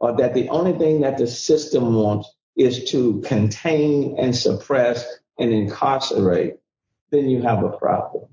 or 0.00 0.16
that 0.16 0.34
the 0.34 0.48
only 0.48 0.72
thing 0.72 1.00
that 1.00 1.18
the 1.18 1.26
system 1.26 1.94
wants 1.94 2.30
is 2.56 2.90
to 2.90 3.20
contain 3.24 4.16
and 4.18 4.34
suppress 4.34 5.04
and 5.38 5.52
incarcerate, 5.52 6.58
then 7.10 7.28
you 7.28 7.42
have 7.42 7.62
a 7.62 7.70
problem. 7.70 8.26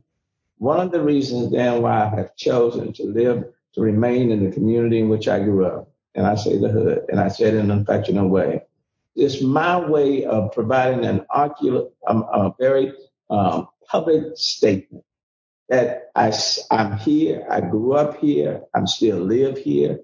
One 0.57 0.79
of 0.79 0.91
the 0.91 1.01
reasons 1.01 1.51
then 1.51 1.81
why 1.81 2.05
I 2.05 2.09
have 2.09 2.35
chosen 2.35 2.93
to 2.93 3.03
live, 3.03 3.45
to 3.73 3.81
remain 3.81 4.31
in 4.31 4.43
the 4.43 4.51
community 4.51 4.99
in 4.99 5.09
which 5.09 5.27
I 5.27 5.39
grew 5.39 5.65
up, 5.65 5.91
and 6.15 6.25
I 6.25 6.35
say 6.35 6.57
the 6.57 6.69
hood, 6.69 7.05
and 7.09 7.19
I 7.19 7.27
say 7.27 7.45
it 7.45 7.55
in 7.55 7.71
an 7.71 7.81
affectionate 7.81 8.27
way, 8.27 8.61
is 9.15 9.41
my 9.41 9.77
way 9.77 10.25
of 10.25 10.51
providing 10.53 11.05
an 11.05 11.25
ocular, 11.29 11.87
um, 12.07 12.23
a 12.23 12.53
very 12.59 12.93
um, 13.29 13.67
public 13.87 14.23
statement 14.35 15.03
that 15.69 16.11
I, 16.15 16.31
I'm 16.71 16.97
here, 16.97 17.45
I 17.49 17.61
grew 17.61 17.93
up 17.93 18.17
here, 18.17 18.61
I'm 18.73 18.87
still 18.87 19.17
live 19.17 19.57
here, 19.57 19.99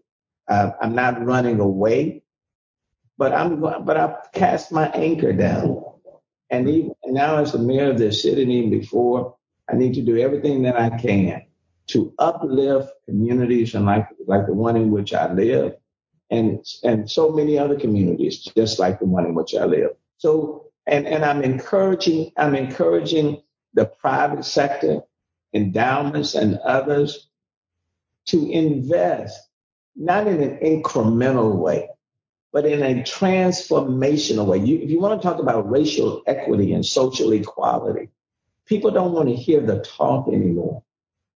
uh, 0.47 0.71
I'm 0.81 0.95
not 0.95 1.23
running 1.23 1.59
away, 1.59 2.23
but 3.17 3.33
I'm 3.33 3.61
but 3.61 3.97
I've 3.97 4.31
cast 4.33 4.71
my 4.71 4.87
anchor 4.89 5.33
down. 5.33 5.83
And 6.49 6.67
even 6.67 6.95
now 7.05 7.37
as 7.37 7.53
the 7.53 7.59
mayor 7.59 7.91
of 7.91 7.97
this 7.97 8.23
city, 8.23 8.41
and 8.41 8.51
even 8.51 8.71
before, 8.71 9.35
I 9.71 9.75
need 9.75 9.93
to 9.93 10.01
do 10.01 10.17
everything 10.17 10.63
that 10.63 10.75
I 10.75 10.89
can 10.97 11.45
to 11.87 12.13
uplift 12.19 12.91
communities 13.05 13.75
and 13.75 13.85
like 13.85 14.07
like 14.27 14.47
the 14.47 14.53
one 14.53 14.75
in 14.75 14.91
which 14.91 15.13
I 15.13 15.31
live, 15.31 15.75
and 16.29 16.65
and 16.83 17.09
so 17.09 17.31
many 17.31 17.57
other 17.57 17.79
communities 17.79 18.39
just 18.55 18.79
like 18.79 18.99
the 18.99 19.05
one 19.05 19.25
in 19.25 19.35
which 19.35 19.55
I 19.55 19.65
live. 19.65 19.91
So 20.17 20.71
and 20.87 21.07
and 21.07 21.23
I'm 21.23 21.43
encouraging 21.43 22.31
I'm 22.37 22.55
encouraging 22.55 23.43
the 23.73 23.85
private 23.85 24.43
sector, 24.43 25.01
endowments 25.53 26.35
and 26.35 26.57
others 26.59 27.27
to 28.27 28.49
invest 28.49 29.39
not 29.95 30.27
in 30.27 30.41
an 30.41 30.57
incremental 30.59 31.55
way, 31.55 31.89
but 32.53 32.65
in 32.65 32.81
a 32.81 33.01
transformational 33.03 34.45
way. 34.45 34.59
You, 34.59 34.79
if 34.79 34.89
you 34.89 34.99
want 34.99 35.21
to 35.21 35.27
talk 35.27 35.39
about 35.39 35.69
racial 35.69 36.23
equity 36.27 36.73
and 36.73 36.85
social 36.85 37.33
equality, 37.33 38.09
people 38.65 38.91
don't 38.91 39.13
want 39.13 39.29
to 39.29 39.35
hear 39.35 39.61
the 39.61 39.79
talk 39.79 40.27
anymore. 40.27 40.83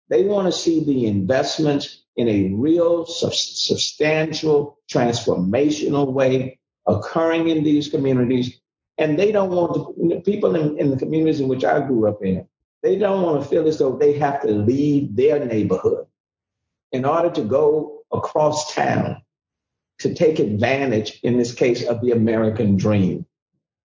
They 0.09 0.23
want 0.23 0.45
to 0.47 0.51
see 0.51 0.83
the 0.83 1.07
investments 1.07 2.03
in 2.15 2.29
a 2.29 2.53
real, 2.53 3.05
substantial, 3.05 4.77
transformational 4.89 6.13
way 6.13 6.59
occurring 6.87 7.49
in 7.49 7.63
these 7.63 7.89
communities. 7.89 8.59
And 8.97 9.19
they 9.19 9.31
don't 9.31 9.49
want 9.49 10.23
people 10.23 10.55
in, 10.55 10.79
in 10.79 10.91
the 10.91 10.97
communities 10.97 11.41
in 11.41 11.47
which 11.49 11.65
I 11.65 11.85
grew 11.85 12.07
up 12.07 12.23
in, 12.23 12.47
they 12.85 12.95
don't 12.95 13.23
want 13.23 13.41
to 13.41 13.49
feel 13.49 13.67
as 13.67 13.79
though 13.79 13.97
they 13.97 14.13
have 14.13 14.43
to 14.43 14.51
leave 14.51 15.15
their 15.15 15.43
neighborhood 15.43 16.05
in 16.91 17.03
order 17.03 17.31
to 17.31 17.41
go 17.41 18.03
across 18.11 18.75
town 18.75 19.23
to 19.97 20.13
take 20.13 20.37
advantage, 20.37 21.19
in 21.23 21.35
this 21.35 21.51
case, 21.51 21.83
of 21.83 21.99
the 22.01 22.11
American 22.11 22.77
dream. 22.77 23.25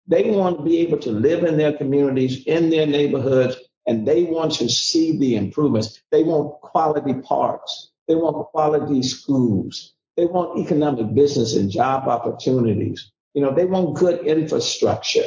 They 0.06 0.30
want 0.30 0.58
to 0.58 0.64
be 0.64 0.80
able 0.80 0.98
to 0.98 1.12
live 1.12 1.44
in 1.44 1.56
their 1.56 1.72
communities, 1.72 2.44
in 2.44 2.68
their 2.68 2.86
neighborhoods, 2.86 3.56
and 3.86 4.06
they 4.06 4.24
want 4.24 4.52
to 4.56 4.68
see 4.68 5.16
the 5.16 5.36
improvements. 5.36 6.02
They 6.10 6.22
want 6.22 6.60
quality 6.60 7.14
parks. 7.14 7.92
They 8.06 8.16
want 8.16 8.48
quality 8.48 9.02
schools. 9.02 9.94
They 10.18 10.26
want 10.26 10.58
economic 10.58 11.14
business 11.14 11.56
and 11.56 11.70
job 11.70 12.06
opportunities. 12.06 13.10
You 13.32 13.40
know, 13.40 13.54
they 13.54 13.64
want 13.64 13.96
good 13.96 14.26
infrastructure. 14.26 15.24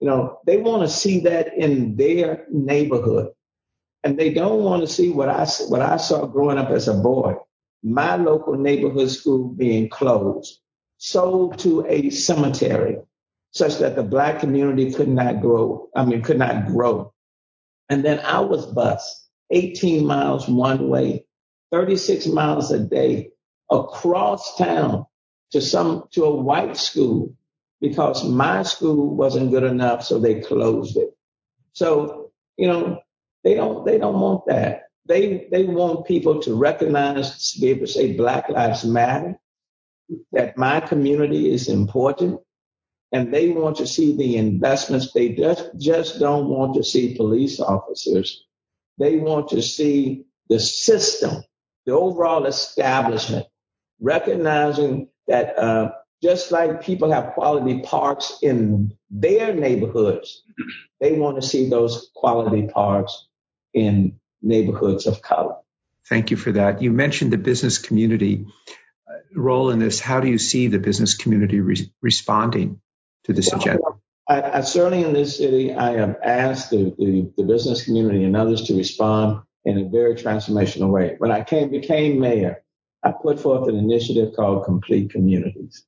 You 0.00 0.08
know, 0.08 0.38
they 0.46 0.58
want 0.58 0.82
to 0.82 0.88
see 0.88 1.20
that 1.20 1.54
in 1.56 1.96
their 1.96 2.46
neighborhood. 2.50 3.28
And 4.02 4.18
they 4.18 4.34
don't 4.34 4.62
want 4.62 4.82
to 4.82 4.88
see 4.88 5.10
what 5.10 5.28
I, 5.28 5.46
what 5.68 5.80
I 5.80 5.96
saw 5.96 6.26
growing 6.26 6.58
up 6.58 6.70
as 6.70 6.88
a 6.88 6.94
boy 6.94 7.36
my 7.84 8.16
local 8.16 8.54
neighborhood 8.54 9.10
school 9.10 9.48
being 9.48 9.90
closed, 9.90 10.58
sold 10.96 11.58
to 11.58 11.84
a 11.86 12.08
cemetery 12.08 12.96
such 13.52 13.76
that 13.78 13.94
the 13.94 14.02
black 14.02 14.40
community 14.40 14.90
could 14.90 15.08
not 15.08 15.40
grow, 15.40 15.88
I 15.94 16.04
mean, 16.04 16.22
could 16.22 16.38
not 16.38 16.66
grow. 16.66 17.12
And 17.90 18.02
then 18.02 18.18
I 18.20 18.40
was 18.40 18.66
bused 18.66 19.28
18 19.50 20.04
miles 20.06 20.48
one 20.48 20.88
way, 20.88 21.26
36 21.70 22.26
miles 22.28 22.72
a 22.72 22.80
day 22.80 23.30
across 23.70 24.56
town 24.56 25.04
to 25.52 25.60
some, 25.60 26.04
to 26.12 26.24
a 26.24 26.34
white 26.34 26.76
school 26.78 27.36
because 27.84 28.24
my 28.24 28.62
school 28.62 29.14
wasn't 29.14 29.50
good 29.50 29.62
enough. 29.62 30.02
So 30.02 30.18
they 30.18 30.40
closed 30.40 30.96
it. 30.96 31.10
So, 31.74 32.30
you 32.56 32.66
know, 32.66 33.02
they 33.42 33.52
don't, 33.52 33.84
they 33.84 33.98
don't 33.98 34.18
want 34.18 34.46
that. 34.46 34.84
They, 35.04 35.48
they 35.50 35.64
want 35.64 36.06
people 36.06 36.40
to 36.40 36.54
recognize, 36.54 37.52
to 37.52 37.60
be 37.60 37.68
able 37.68 37.86
to 37.86 37.92
say 37.92 38.16
Black 38.16 38.48
Lives 38.48 38.86
Matter, 38.86 39.38
that 40.32 40.56
my 40.56 40.80
community 40.80 41.52
is 41.52 41.68
important, 41.68 42.40
and 43.12 43.34
they 43.34 43.50
want 43.50 43.76
to 43.76 43.86
see 43.86 44.16
the 44.16 44.38
investments. 44.38 45.12
They 45.12 45.34
just, 45.34 45.68
just 45.78 46.18
don't 46.18 46.48
want 46.48 46.76
to 46.76 46.82
see 46.82 47.14
police 47.14 47.60
officers. 47.60 48.46
They 48.96 49.18
want 49.18 49.50
to 49.50 49.60
see 49.60 50.24
the 50.48 50.58
system, 50.58 51.42
the 51.84 51.92
overall 51.92 52.46
establishment, 52.46 53.44
recognizing 54.00 55.08
that 55.28 55.58
uh, 55.58 55.90
just 56.24 56.50
like 56.50 56.82
people 56.82 57.12
have 57.12 57.34
quality 57.34 57.82
parks 57.82 58.38
in 58.40 58.96
their 59.10 59.54
neighborhoods, 59.54 60.42
they 60.98 61.12
want 61.12 61.36
to 61.36 61.46
see 61.46 61.68
those 61.68 62.10
quality 62.14 62.66
parks 62.66 63.26
in 63.74 64.18
neighborhoods 64.40 65.06
of 65.06 65.20
color. 65.20 65.56
Thank 66.08 66.30
you 66.30 66.38
for 66.38 66.52
that. 66.52 66.80
You 66.80 66.92
mentioned 66.92 67.30
the 67.30 67.36
business 67.36 67.76
community 67.76 68.46
uh, 69.06 69.12
role 69.38 69.70
in 69.70 69.80
this. 69.80 70.00
How 70.00 70.20
do 70.20 70.28
you 70.28 70.38
see 70.38 70.68
the 70.68 70.78
business 70.78 71.14
community 71.14 71.60
re- 71.60 71.92
responding 72.00 72.80
to 73.24 73.34
this 73.34 73.52
well, 73.52 73.60
agenda? 73.60 73.82
I, 74.26 74.58
I, 74.58 74.60
certainly 74.62 75.04
in 75.04 75.12
this 75.12 75.36
city, 75.36 75.74
I 75.74 75.98
have 75.98 76.16
asked 76.24 76.70
the, 76.70 76.94
the, 76.98 77.30
the, 77.36 77.44
business 77.44 77.84
community 77.84 78.24
and 78.24 78.34
others 78.34 78.62
to 78.68 78.76
respond 78.76 79.42
in 79.66 79.76
a 79.76 79.84
very 79.84 80.14
transformational 80.14 80.90
way. 80.90 81.16
When 81.18 81.30
I 81.30 81.42
came 81.42 81.70
became 81.70 82.18
mayor, 82.18 82.62
I 83.02 83.12
put 83.12 83.40
forth 83.40 83.68
an 83.68 83.76
initiative 83.76 84.32
called 84.34 84.64
Complete 84.64 85.10
Communities. 85.10 85.84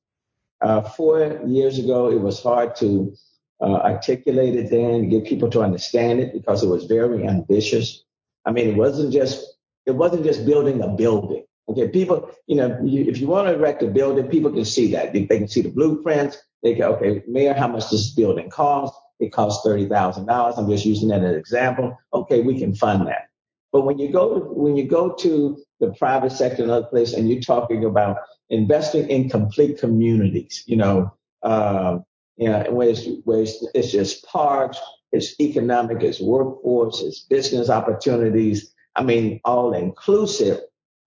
Uh, 0.61 0.81
four 0.81 1.39
years 1.45 1.77
ago, 1.77 2.09
it 2.09 2.19
was 2.19 2.41
hard 2.41 2.75
to 2.75 3.13
uh, 3.61 3.75
articulate 3.75 4.55
it 4.55 4.69
then, 4.69 5.09
get 5.09 5.25
people 5.25 5.49
to 5.49 5.61
understand 5.61 6.19
it 6.19 6.33
because 6.33 6.63
it 6.63 6.67
was 6.67 6.85
very 6.85 7.27
ambitious. 7.27 8.03
I 8.45 8.51
mean, 8.51 8.69
it 8.69 8.75
wasn't 8.75 9.13
just 9.13 9.45
it 9.85 9.95
wasn't 9.95 10.25
just 10.25 10.45
building 10.45 10.81
a 10.81 10.87
building. 10.87 11.43
Okay, 11.69 11.87
people, 11.89 12.31
you 12.47 12.55
know, 12.55 12.79
you, 12.83 13.05
if 13.05 13.19
you 13.19 13.27
want 13.27 13.47
to 13.47 13.53
erect 13.53 13.83
a 13.83 13.87
building, 13.87 14.27
people 14.27 14.51
can 14.51 14.65
see 14.65 14.91
that. 14.93 15.11
They, 15.11 15.25
they 15.25 15.37
can 15.37 15.47
see 15.47 15.61
the 15.61 15.69
blueprints. 15.69 16.37
They 16.63 16.75
go, 16.75 16.93
okay, 16.93 17.23
Mayor, 17.27 17.53
how 17.53 17.67
much 17.67 17.89
does 17.89 17.91
this 17.91 18.09
building 18.11 18.49
cost? 18.49 18.93
It 19.19 19.33
costs 19.33 19.65
thirty 19.65 19.87
thousand 19.87 20.27
dollars. 20.27 20.55
I'm 20.57 20.69
just 20.69 20.85
using 20.85 21.09
that 21.09 21.23
as 21.23 21.31
an 21.31 21.35
example. 21.35 21.97
Okay, 22.13 22.41
we 22.41 22.57
can 22.57 22.73
fund 22.73 23.07
that. 23.07 23.29
But 23.71 23.81
when 23.81 23.99
you 23.99 24.11
go 24.11 24.39
to, 24.39 24.45
when 24.45 24.77
you 24.77 24.87
go 24.87 25.13
to 25.13 25.57
the 25.79 25.93
private 25.93 26.31
sector 26.31 26.63
and 26.63 26.71
other 26.71 26.85
places, 26.85 27.15
and 27.15 27.29
you're 27.29 27.41
talking 27.41 27.83
about 27.85 28.17
investing 28.49 29.09
in 29.09 29.29
complete 29.29 29.79
communities, 29.79 30.63
you 30.65 30.77
know, 30.77 31.13
uh, 31.43 31.99
you 32.37 32.49
know, 32.49 32.63
where 32.69 32.89
it's, 32.89 33.07
where 33.25 33.41
it's, 33.41 33.65
it's 33.73 33.91
just 33.91 34.25
parks, 34.25 34.79
it's 35.11 35.39
economic, 35.39 36.03
it's 36.03 36.19
workforce, 36.19 37.01
it's 37.01 37.21
business 37.21 37.69
opportunities. 37.69 38.73
I 38.95 39.03
mean, 39.03 39.39
all 39.45 39.73
inclusive. 39.73 40.59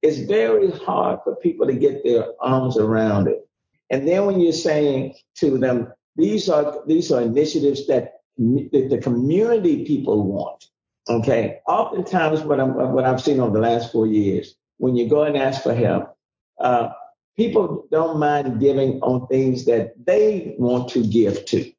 It's 0.03 0.18
very 0.18 0.70
hard 0.70 1.20
for 1.24 1.37
people 1.37 1.66
to 1.66 1.74
get 1.74 2.05
their 2.05 2.26
arms 2.40 2.79
around 2.79 3.29
it. 3.29 3.46
And 3.90 4.07
then 4.07 4.24
when 4.24 4.40
you're 4.40 4.53
saying 4.53 5.14
to 5.37 5.59
them, 5.59 5.92
these 6.16 6.48
are 6.48 6.83
these 6.87 7.11
are 7.12 7.20
initiatives 7.20 7.87
that 7.88 8.20
the 8.38 9.00
community 9.03 9.85
people 9.85 10.22
want. 10.24 10.64
Okay. 11.09 11.59
Oftentimes, 11.66 12.40
what 12.42 12.61
I'm 12.61 12.74
what 12.92 13.05
I've 13.05 13.20
seen 13.20 13.40
over 13.40 13.53
the 13.53 13.61
last 13.61 13.92
four 13.92 14.07
years, 14.07 14.55
when 14.79 14.96
you 14.96 15.09
go 15.09 15.24
and 15.24 15.37
ask 15.37 15.62
for 15.62 15.74
help, 15.74 16.16
uh, 16.61 16.90
people 17.37 17.87
don't 17.90 18.19
mind 18.19 18.61
giving 18.61 19.01
on 19.03 19.27
things 19.29 19.66
that 19.66 19.95
they 20.07 20.55
want 20.59 20.90
to 20.90 21.05
give 21.07 21.45
to. 21.47 21.73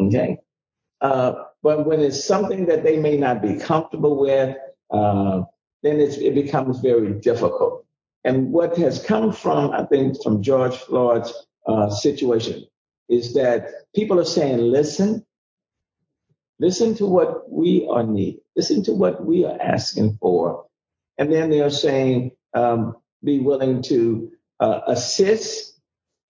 Okay. 0.00 0.38
Uh, 1.00 1.34
but 1.62 1.86
when 1.86 2.00
it's 2.00 2.24
something 2.24 2.66
that 2.66 2.84
they 2.84 2.98
may 2.98 3.16
not 3.16 3.42
be 3.42 3.56
comfortable 3.58 4.18
with, 4.20 4.56
uh, 4.92 5.42
then 5.82 6.00
it 6.00 6.34
becomes 6.34 6.80
very 6.80 7.14
difficult. 7.20 7.86
And 8.24 8.52
what 8.52 8.76
has 8.78 9.02
come 9.02 9.32
from, 9.32 9.72
I 9.72 9.84
think, 9.84 10.22
from 10.22 10.42
George 10.42 10.76
Floyd's 10.76 11.32
uh, 11.66 11.90
situation 11.90 12.66
is 13.08 13.34
that 13.34 13.68
people 13.94 14.20
are 14.20 14.24
saying, 14.26 14.58
listen, 14.58 15.24
listen 16.60 16.94
to 16.96 17.06
what 17.06 17.50
we 17.50 17.88
are 17.90 18.04
needing, 18.04 18.40
listen 18.56 18.82
to 18.84 18.92
what 18.94 19.24
we 19.24 19.44
are 19.44 19.58
asking 19.60 20.18
for. 20.20 20.66
And 21.18 21.32
then 21.32 21.50
they're 21.50 21.70
saying, 21.70 22.32
um, 22.54 22.96
be 23.24 23.40
willing 23.40 23.82
to 23.84 24.32
uh, 24.60 24.80
assist 24.86 25.78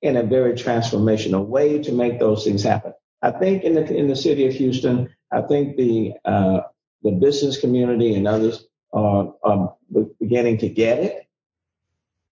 in 0.03 0.17
a 0.17 0.23
very 0.23 0.53
transformational 0.53 1.47
way 1.47 1.83
to 1.83 1.93
make 1.93 2.19
those 2.19 2.45
things 2.45 2.63
happen. 2.63 2.93
I 3.23 3.31
think 3.31 3.65
in 3.65 3.75
the 3.75 3.95
in 3.95 4.09
the 4.09 4.17
city 4.17 4.47
of 4.47 4.55
Houston, 4.55 5.09
I 5.33 5.43
think 5.43 5.77
the 5.77 6.13
uh, 6.25 6.61
the 7.03 7.13
business 7.13 7.61
community 7.61 8.15
and 8.15 8.29
others 8.29 8.67
are, 8.93 9.35
are 9.43 9.75
beginning 10.21 10.59
to 10.59 10.69
get 10.69 10.99
it. 10.99 11.27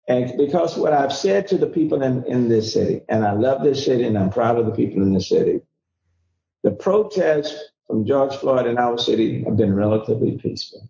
And 0.06 0.36
because 0.36 0.76
what 0.76 0.92
I've 0.92 1.12
said 1.12 1.48
to 1.48 1.58
the 1.58 1.66
people 1.66 2.02
in, 2.02 2.24
in 2.24 2.48
this 2.48 2.74
city, 2.74 3.00
and 3.08 3.24
I 3.24 3.32
love 3.32 3.62
this 3.62 3.84
city 3.84 4.04
and 4.04 4.18
I'm 4.18 4.30
proud 4.30 4.58
of 4.58 4.66
the 4.66 4.72
people 4.72 5.02
in 5.02 5.14
this 5.14 5.28
city, 5.28 5.60
the 6.62 6.72
protests 6.72 7.58
from 7.86 8.04
George 8.04 8.34
Floyd 8.36 8.66
in 8.66 8.78
our 8.78 8.98
city 8.98 9.44
have 9.44 9.56
been 9.56 9.74
relatively 9.74 10.32
peaceful. 10.32 10.88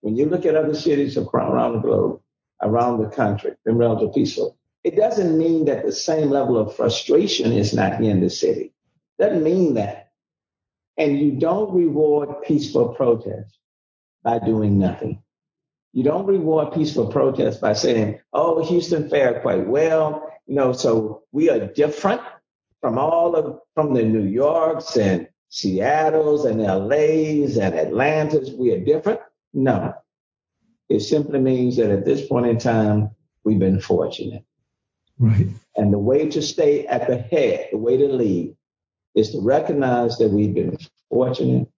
When 0.00 0.16
you 0.16 0.26
look 0.26 0.46
at 0.46 0.56
other 0.56 0.74
cities 0.74 1.18
around 1.18 1.74
the 1.74 1.80
globe, 1.80 2.20
around 2.62 3.02
the 3.02 3.08
country, 3.10 3.52
been 3.64 3.76
relatively 3.76 4.12
peaceful. 4.22 4.56
It 4.84 4.96
doesn't 4.96 5.36
mean 5.36 5.66
that 5.66 5.84
the 5.84 5.92
same 5.92 6.30
level 6.30 6.58
of 6.58 6.74
frustration 6.74 7.52
is 7.52 7.74
not 7.74 8.02
in 8.02 8.20
the 8.20 8.30
city. 8.30 8.72
Doesn't 9.18 9.42
mean 9.42 9.74
that. 9.74 10.12
And 10.96 11.18
you 11.18 11.32
don't 11.32 11.74
reward 11.74 12.42
peaceful 12.42 12.90
protest 12.94 13.58
by 14.22 14.38
doing 14.38 14.78
nothing. 14.78 15.22
You 15.92 16.04
don't 16.04 16.26
reward 16.26 16.72
peaceful 16.72 17.08
protest 17.08 17.60
by 17.60 17.72
saying, 17.72 18.20
oh, 18.32 18.64
Houston 18.64 19.08
fared 19.10 19.42
quite 19.42 19.66
well. 19.66 20.30
You 20.46 20.54
know, 20.54 20.72
so 20.72 21.22
we 21.32 21.50
are 21.50 21.66
different 21.66 22.22
from 22.80 22.98
all 22.98 23.34
of, 23.34 23.60
from 23.74 23.94
the 23.94 24.02
New 24.02 24.24
Yorks 24.24 24.96
and 24.96 25.28
Seattles 25.48 26.44
and 26.44 26.62
LAs 26.62 27.56
and 27.56 27.74
Atlantas. 27.74 28.50
We 28.52 28.72
are 28.72 28.80
different. 28.84 29.20
No, 29.52 29.94
it 30.90 31.00
simply 31.00 31.38
means 31.38 31.76
that 31.76 31.90
at 31.90 32.04
this 32.04 32.26
point 32.26 32.46
in 32.46 32.58
time, 32.58 33.10
we've 33.44 33.60
been 33.60 33.80
fortunate. 33.80 34.44
Right. 35.18 35.46
And 35.76 35.92
the 35.92 35.98
way 35.98 36.28
to 36.28 36.42
stay 36.42 36.86
at 36.86 37.06
the 37.06 37.16
head, 37.16 37.68
the 37.70 37.78
way 37.78 37.96
to 37.96 38.08
lead, 38.08 38.56
is 39.14 39.30
to 39.30 39.40
recognize 39.40 40.18
that 40.18 40.30
we've 40.30 40.52
been 40.52 40.76
fortunate. 41.08 41.68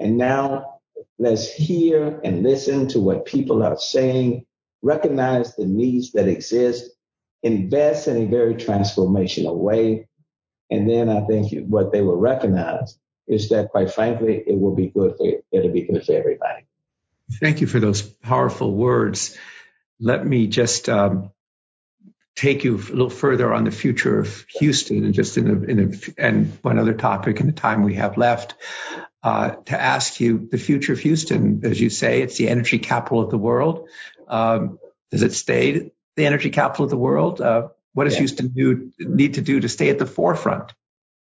And 0.00 0.18
now 0.18 0.80
let's 1.18 1.50
hear 1.50 2.20
and 2.24 2.42
listen 2.42 2.88
to 2.88 3.00
what 3.00 3.24
people 3.24 3.62
are 3.62 3.78
saying, 3.78 4.44
recognize 4.82 5.54
the 5.54 5.66
needs 5.66 6.10
that 6.12 6.28
exist, 6.28 6.90
invest 7.44 8.08
in 8.08 8.16
a 8.16 8.26
very 8.26 8.54
transformational 8.54 9.56
way. 9.56 10.08
And 10.70 10.90
then 10.90 11.08
I 11.08 11.20
think 11.26 11.52
what 11.68 11.92
they 11.92 12.02
will 12.02 12.16
recognize 12.16 12.98
is 13.28 13.48
that, 13.50 13.70
quite 13.70 13.92
frankly, 13.92 14.42
it 14.46 14.58
will 14.58 14.74
be 14.74 14.88
good 14.88 15.16
for 15.16 15.32
it'll 15.52 15.72
be 15.72 15.82
good 15.82 16.04
for 16.04 16.12
everybody. 16.12 16.66
Thank 17.32 17.60
you 17.60 17.66
for 17.66 17.80
those 17.80 18.02
powerful 18.02 18.72
words. 18.72 19.36
Let 19.98 20.24
me 20.24 20.46
just 20.46 20.88
um, 20.88 21.32
take 22.36 22.64
you 22.64 22.76
a 22.76 22.78
little 22.78 23.10
further 23.10 23.52
on 23.52 23.64
the 23.64 23.70
future 23.70 24.20
of 24.20 24.44
Houston 24.58 25.04
and 25.04 25.14
just 25.14 25.36
in 25.36 25.48
a, 25.48 25.62
in 25.64 25.80
a 25.80 26.22
and 26.22 26.56
one 26.62 26.78
other 26.78 26.94
topic 26.94 27.40
in 27.40 27.46
the 27.46 27.52
time 27.52 27.82
we 27.82 27.94
have 27.94 28.16
left 28.16 28.54
uh, 29.22 29.50
to 29.66 29.80
ask 29.80 30.20
you 30.20 30.48
the 30.50 30.58
future 30.58 30.92
of 30.92 31.00
Houston. 31.00 31.62
As 31.64 31.80
you 31.80 31.90
say, 31.90 32.22
it's 32.22 32.36
the 32.36 32.48
energy 32.48 32.78
capital 32.78 33.20
of 33.20 33.30
the 33.30 33.38
world. 33.38 33.88
Um, 34.28 34.78
does 35.10 35.22
it 35.22 35.32
stay 35.32 35.90
the 36.14 36.26
energy 36.26 36.50
capital 36.50 36.84
of 36.84 36.90
the 36.90 36.96
world? 36.96 37.40
Uh, 37.40 37.68
what 37.92 38.04
does 38.04 38.14
yeah. 38.14 38.20
Houston 38.20 38.48
do, 38.48 38.92
need 38.98 39.34
to 39.34 39.40
do 39.40 39.60
to 39.60 39.68
stay 39.68 39.88
at 39.88 39.98
the 39.98 40.06
forefront? 40.06 40.72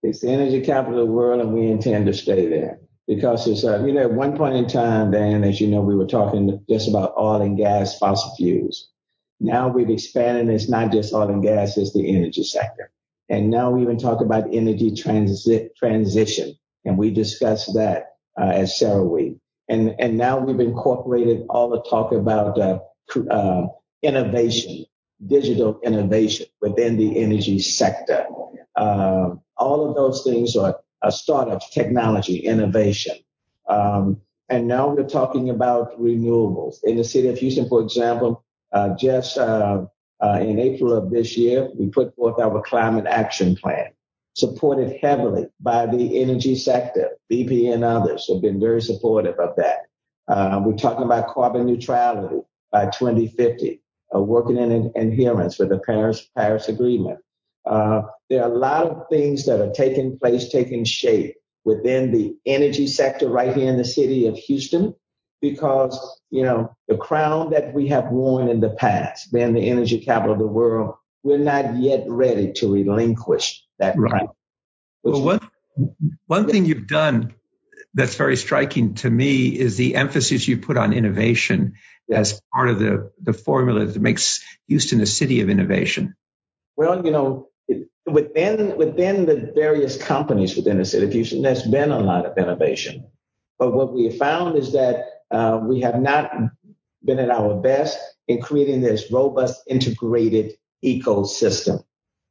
It's 0.02 0.20
the 0.20 0.30
energy 0.30 0.60
capital 0.60 1.00
of 1.00 1.06
the 1.06 1.12
world, 1.12 1.40
and 1.40 1.54
we 1.54 1.66
intend 1.66 2.06
to 2.06 2.12
stay 2.12 2.46
there 2.46 2.80
because 3.06 3.46
it's, 3.46 3.64
uh, 3.64 3.84
you 3.84 3.92
know, 3.92 4.02
at 4.02 4.12
one 4.12 4.36
point 4.36 4.56
in 4.56 4.66
time, 4.66 5.10
Dan, 5.10 5.44
as 5.44 5.60
you 5.60 5.68
know, 5.68 5.80
we 5.80 5.94
were 5.94 6.06
talking 6.06 6.64
just 6.68 6.88
about 6.88 7.14
oil 7.18 7.42
and 7.42 7.56
gas, 7.56 7.98
fossil 7.98 8.34
fuels. 8.36 8.88
Now 9.40 9.68
we've 9.68 9.90
expanded. 9.90 10.48
It's 10.48 10.68
not 10.68 10.92
just 10.92 11.12
oil 11.12 11.28
and 11.28 11.42
gas, 11.42 11.76
it's 11.76 11.92
the 11.92 12.16
energy 12.16 12.44
sector. 12.44 12.90
And 13.28 13.50
now 13.50 13.70
we 13.70 13.82
even 13.82 13.98
talk 13.98 14.20
about 14.20 14.52
energy 14.52 14.94
transit, 14.94 15.76
transition. 15.76 16.54
And 16.84 16.98
we 16.98 17.10
discussed 17.10 17.74
that 17.74 18.16
uh, 18.40 18.50
at 18.50 18.66
CERAWeek. 18.66 19.38
And, 19.68 19.94
and 19.98 20.18
now 20.18 20.38
we've 20.38 20.60
incorporated 20.60 21.46
all 21.48 21.70
the 21.70 21.82
talk 21.88 22.12
about 22.12 22.58
uh, 22.58 22.78
uh, 23.30 23.66
innovation, 24.02 24.84
digital 25.26 25.80
innovation 25.82 26.46
within 26.60 26.96
the 26.96 27.18
energy 27.18 27.58
sector. 27.58 28.26
Uh, 28.76 29.30
all 29.56 29.88
of 29.88 29.94
those 29.94 30.22
things 30.22 30.56
are 30.56 30.76
uh, 31.04 31.10
startups, 31.10 31.70
technology, 31.70 32.38
innovation. 32.38 33.16
Um, 33.68 34.20
and 34.48 34.66
now 34.66 34.88
we're 34.88 35.08
talking 35.08 35.50
about 35.50 35.98
renewables. 36.00 36.76
In 36.84 36.96
the 36.96 37.04
city 37.04 37.28
of 37.28 37.38
Houston, 37.38 37.68
for 37.68 37.80
example, 37.82 38.42
uh, 38.72 38.96
just 38.96 39.38
uh, 39.38 39.84
uh, 40.22 40.38
in 40.40 40.58
April 40.58 40.92
of 40.92 41.10
this 41.10 41.36
year, 41.36 41.68
we 41.78 41.88
put 41.88 42.14
forth 42.16 42.38
our 42.40 42.62
climate 42.62 43.06
action 43.06 43.54
plan, 43.56 43.90
supported 44.34 44.98
heavily 45.00 45.46
by 45.60 45.86
the 45.86 46.20
energy 46.20 46.56
sector. 46.56 47.10
BP 47.30 47.72
and 47.72 47.84
others 47.84 48.26
have 48.28 48.40
been 48.40 48.58
very 48.58 48.80
supportive 48.80 49.38
of 49.38 49.54
that. 49.56 49.86
Uh, 50.26 50.60
we're 50.64 50.76
talking 50.76 51.04
about 51.04 51.28
carbon 51.28 51.66
neutrality 51.66 52.40
by 52.72 52.86
2050, 52.86 53.80
uh, 54.14 54.20
working 54.20 54.56
in 54.56 54.90
adherence 54.96 55.58
with 55.58 55.68
the 55.68 55.78
Paris, 55.80 56.28
Paris 56.34 56.68
Agreement. 56.68 57.18
Uh, 57.66 58.02
there 58.28 58.42
are 58.42 58.50
a 58.50 58.58
lot 58.58 58.86
of 58.86 59.08
things 59.08 59.46
that 59.46 59.60
are 59.60 59.72
taking 59.72 60.18
place, 60.18 60.48
taking 60.50 60.84
shape 60.84 61.36
within 61.64 62.12
the 62.12 62.36
energy 62.44 62.86
sector 62.86 63.28
right 63.28 63.56
here 63.56 63.70
in 63.70 63.78
the 63.78 63.84
city 63.84 64.26
of 64.26 64.36
Houston 64.36 64.94
because, 65.40 66.20
you 66.30 66.42
know, 66.42 66.74
the 66.88 66.96
crown 66.96 67.50
that 67.50 67.74
we 67.74 67.88
have 67.88 68.10
worn 68.10 68.48
in 68.48 68.60
the 68.60 68.70
past, 68.70 69.32
being 69.32 69.52
the 69.52 69.68
energy 69.68 70.00
capital 70.00 70.32
of 70.32 70.38
the 70.38 70.46
world, 70.46 70.94
we're 71.22 71.38
not 71.38 71.76
yet 71.76 72.04
ready 72.06 72.52
to 72.52 72.72
relinquish 72.72 73.64
that 73.78 73.96
right. 73.98 74.10
crown. 74.10 74.28
Well, 75.02 75.22
one, 75.22 75.40
one 76.26 76.48
thing 76.48 76.64
you've 76.64 76.86
done 76.86 77.34
that's 77.94 78.16
very 78.16 78.36
striking 78.36 78.94
to 78.94 79.10
me 79.10 79.48
is 79.48 79.76
the 79.76 79.94
emphasis 79.94 80.48
you 80.48 80.58
put 80.58 80.76
on 80.76 80.92
innovation 80.92 81.74
yeah. 82.08 82.18
as 82.18 82.40
part 82.52 82.68
of 82.68 82.78
the, 82.78 83.12
the 83.22 83.32
formula 83.32 83.84
that 83.84 84.00
makes 84.00 84.42
Houston 84.68 85.00
a 85.00 85.06
city 85.06 85.40
of 85.40 85.50
innovation? 85.50 86.14
Well, 86.76 87.04
you 87.04 87.12
know, 87.12 87.48
within 88.06 88.76
within 88.76 89.26
the 89.26 89.52
various 89.54 89.96
companies 89.96 90.56
within 90.56 90.78
the 90.78 90.84
city 90.84 91.06
of 91.06 91.12
Houston, 91.12 91.42
there's 91.42 91.62
been 91.62 91.90
a 91.90 91.98
lot 91.98 92.26
of 92.26 92.36
innovation. 92.36 93.04
But 93.58 93.72
what 93.72 93.92
we 93.92 94.04
have 94.04 94.18
found 94.18 94.56
is 94.56 94.72
that 94.72 95.22
uh, 95.30 95.60
we 95.62 95.80
have 95.80 96.00
not 96.00 96.30
been 97.04 97.18
at 97.18 97.30
our 97.30 97.54
best 97.54 97.98
in 98.28 98.40
creating 98.40 98.80
this 98.80 99.10
robust, 99.10 99.62
integrated 99.68 100.54
ecosystem. 100.84 101.84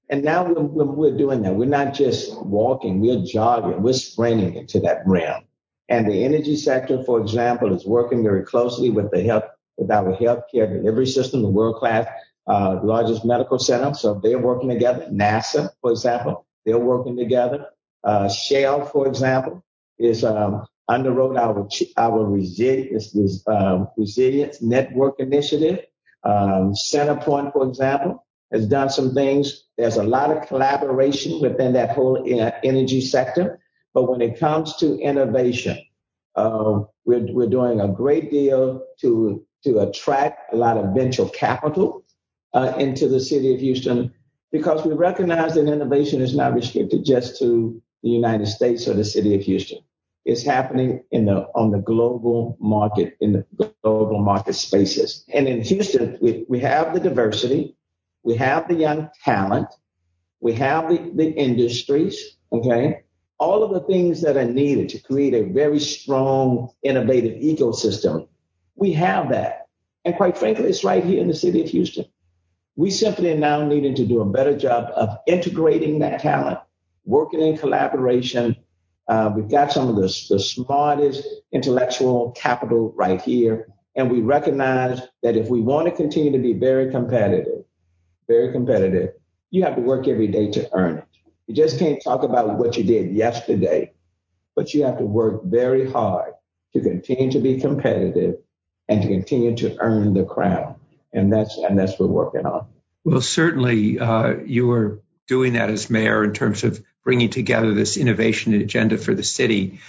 And 0.10 0.24
now 0.24 0.44
we're, 0.46 0.86
we're 0.86 1.18
doing 1.18 1.42
that. 1.44 1.56
We're 1.56 1.66
not 1.66 1.94
just 1.94 2.40
walking, 2.44 3.00
we're 3.00 3.24
jogging, 3.24 3.82
we're 3.82 3.94
sprinting 3.94 4.56
into 4.56 4.80
that 4.82 5.02
realm. 5.06 5.44
And 5.90 6.10
the 6.10 6.24
energy 6.24 6.56
sector, 6.56 7.04
for 7.04 7.20
example, 7.20 7.74
is 7.74 7.86
working 7.86 8.24
very 8.24 8.44
closely 8.44 8.90
with 8.90 9.12
the 9.12 9.22
health, 9.24 9.46
with 9.78 9.92
our 9.92 10.16
healthcare 10.16 10.72
delivery 10.72 11.08
system, 11.08 11.42
the 11.42 11.50
world 11.50 11.78
class 11.78 12.08
uh, 12.48 12.80
largest 12.84 13.26
medical 13.26 13.60
center. 13.60 13.94
So 13.94 14.20
they're 14.22 14.40
working 14.40 14.70
together. 14.70 15.08
NASA, 15.12 15.70
for 15.82 15.92
example, 15.92 16.46
they're 16.66 16.78
working 16.80 17.18
together. 17.18 17.68
Uh, 18.04 18.30
Shell, 18.30 18.86
for 18.86 19.08
example, 19.08 19.64
is 19.98 20.24
um, 20.24 20.66
underwrote 20.90 21.38
our 21.40 21.68
our 21.98 22.26
resilience, 22.26 23.16
um, 23.48 23.88
resilience 23.98 24.62
network 24.62 25.20
initiative. 25.20 25.80
Um, 26.24 26.74
Centerpoint, 26.74 27.54
for 27.54 27.68
example, 27.68 28.26
has 28.52 28.68
done 28.68 28.90
some 28.90 29.14
things. 29.14 29.64
There's 29.78 29.98
a 29.98 30.04
lot 30.04 30.36
of 30.36 30.48
collaboration 30.48 31.42
within 31.42 31.74
that 31.74 31.92
whole 31.92 32.18
uh, 32.18 32.52
energy 32.64 33.02
sector. 33.02 33.60
But 33.94 34.10
when 34.10 34.22
it 34.22 34.40
comes 34.40 34.76
to 34.78 34.98
innovation, 35.00 35.78
uh, 36.36 36.82
we're, 37.06 37.32
we're 37.32 37.50
doing 37.50 37.80
a 37.80 37.88
great 37.88 38.32
deal 38.32 38.84
to 39.02 39.46
to 39.64 39.80
attract 39.80 40.54
a 40.54 40.58
lot 40.58 40.78
of 40.78 40.94
venture 40.94 41.26
capital 41.30 42.03
uh, 42.54 42.74
into 42.78 43.08
the 43.08 43.20
city 43.20 43.54
of 43.54 43.60
Houston 43.60 44.14
because 44.52 44.86
we 44.86 44.94
recognize 44.94 45.56
that 45.56 45.68
innovation 45.68 46.22
is 46.22 46.36
not 46.36 46.54
restricted 46.54 47.04
just 47.04 47.40
to 47.40 47.82
the 48.04 48.10
United 48.10 48.46
States 48.46 48.88
or 48.88 48.94
the 48.94 49.04
city 49.04 49.34
of 49.34 49.42
Houston. 49.42 49.80
It's 50.26 50.44
happening 50.44 51.04
in 51.12 51.26
the 51.26 51.48
on 51.54 51.72
the 51.72 51.80
global 51.80 52.56
market 52.60 53.18
in 53.20 53.34
the 53.34 53.46
global 53.84 54.20
market 54.22 54.54
spaces. 54.54 55.26
And 55.34 55.48
in 55.48 55.62
Houston, 55.64 56.18
we, 56.22 56.46
we 56.48 56.60
have 56.60 56.94
the 56.94 57.00
diversity, 57.00 57.76
we 58.24 58.36
have 58.38 58.68
the 58.68 58.76
young 58.76 59.10
talent, 59.26 59.68
we 60.40 60.54
have 60.54 60.90
the, 60.90 61.12
the 61.14 61.30
industries, 61.30 62.38
okay? 62.54 63.02
All 63.38 63.64
of 63.64 63.72
the 63.72 63.82
things 63.82 64.22
that 64.22 64.38
are 64.38 64.46
needed 64.46 64.90
to 64.90 65.00
create 65.00 65.34
a 65.34 65.52
very 65.52 65.80
strong, 65.80 66.70
innovative 66.84 67.42
ecosystem. 67.42 68.28
We 68.76 68.94
have 68.94 69.30
that. 69.30 69.68
And 70.06 70.16
quite 70.16 70.38
frankly, 70.38 70.66
it's 70.66 70.84
right 70.84 71.04
here 71.04 71.22
in 71.22 71.28
the 71.28 71.34
city 71.34 71.64
of 71.64 71.70
Houston. 71.70 72.06
We 72.76 72.90
simply 72.90 73.32
are 73.32 73.38
now 73.38 73.64
needing 73.64 73.94
to 73.96 74.06
do 74.06 74.22
a 74.22 74.26
better 74.26 74.58
job 74.58 74.92
of 74.96 75.18
integrating 75.28 76.00
that 76.00 76.22
talent, 76.22 76.60
working 77.06 77.40
in 77.40 77.58
collaboration. 77.58 78.56
Uh, 79.08 79.32
we've 79.36 79.50
got 79.50 79.72
some 79.72 79.90
of 79.90 79.96
the, 79.96 80.26
the 80.30 80.40
smartest 80.40 81.24
intellectual 81.52 82.32
capital 82.32 82.92
right 82.96 83.22
here. 83.22 83.68
And 83.96 84.10
we 84.10 84.22
recognize 84.22 85.02
that 85.22 85.38
if 85.38 85.50
we 85.50 85.62
want 85.62 85.88
to 85.88 85.92
continue 85.92 86.32
to 86.32 86.40
be 86.40 86.54
very 86.54 86.90
competitive, 86.90 87.64
very 88.28 88.52
competitive, 88.52 89.12
you 89.52 89.64
have 89.64 89.76
to 89.76 89.82
work 89.82 90.08
every 90.08 90.28
day 90.28 90.50
to 90.50 90.68
earn 90.74 90.98
it. 90.98 91.06
You 91.46 91.54
just 91.54 91.78
can't 91.78 92.02
talk 92.04 92.24
about 92.24 92.58
what 92.58 92.76
you 92.76 92.84
did 92.84 93.14
yesterday, 93.14 93.94
but 94.56 94.74
you 94.74 94.84
have 94.84 94.98
to 94.98 95.06
work 95.06 95.44
very 95.44 95.92
hard 95.92 96.34
to 96.74 96.82
continue 96.82 97.32
to 97.32 97.40
be 97.40 97.60
competitive 97.60 98.38
and 98.90 99.04
to 99.04 99.08
continue 99.08 99.56
to 99.58 99.78
earn 99.80 100.16
the 100.16 100.26
crown 100.26 100.76
and 101.14 101.32
that's 101.32 101.58
and 101.58 101.78
that's 101.78 102.00
what 102.00 102.10
we're 102.10 102.26
working 102.26 102.46
on. 102.46 102.68
Well, 103.04 103.22
certainly 103.22 104.00
uh, 104.00 104.36
you 104.46 104.72
are 104.72 105.02
doing 105.28 105.54
that 105.54 105.70
as 105.70 105.90
mayor 105.90 106.24
in 106.24 106.34
terms 106.34 106.64
of 106.64 106.84
bringing 107.04 107.30
together 107.30 107.74
this 107.74 107.98
innovation 107.98 108.54
agenda 108.54 108.98
for 108.98 109.14
the 109.14 109.24
city. 109.24 109.80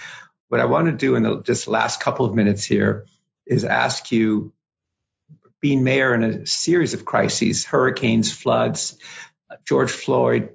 What 0.49 0.61
I 0.61 0.65
want 0.65 0.87
to 0.87 0.93
do 0.93 1.15
in 1.15 1.23
the 1.23 1.41
just 1.41 1.67
last 1.67 1.99
couple 1.99 2.25
of 2.25 2.35
minutes 2.35 2.63
here 2.63 3.05
is 3.45 3.63
ask 3.63 4.11
you, 4.11 4.53
being 5.61 5.83
mayor 5.83 6.13
in 6.13 6.23
a 6.23 6.45
series 6.45 6.93
of 6.93 7.05
crises, 7.05 7.65
hurricanes, 7.65 8.31
floods, 8.31 8.97
George 9.65 9.91
Floyd 9.91 10.49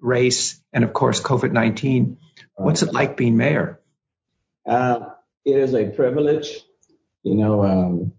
race, 0.00 0.60
and 0.72 0.84
of 0.84 0.92
course 0.92 1.20
COVID-19. 1.20 2.16
What's 2.54 2.82
it 2.82 2.92
like 2.92 3.16
being 3.16 3.36
mayor? 3.36 3.80
Uh, 4.64 5.10
it 5.44 5.56
is 5.56 5.74
a 5.74 5.86
privilege. 5.86 6.60
You 7.22 7.34
know, 7.36 7.64
um, 7.64 8.12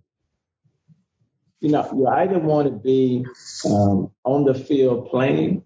you 1.63 1.69
know, 1.69 1.89
you 1.95 2.05
either 2.07 2.39
want 2.39 2.67
to 2.67 2.73
be 2.73 3.25
um, 3.65 4.11
on 4.25 4.43
the 4.43 4.53
field 4.53 5.09
playing 5.09 5.63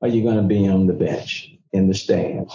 or 0.00 0.08
you're 0.08 0.24
going 0.24 0.42
to 0.42 0.48
be 0.48 0.66
on 0.66 0.86
the 0.86 0.94
bench 0.94 1.52
in 1.74 1.88
the 1.88 1.94
stands. 1.94 2.54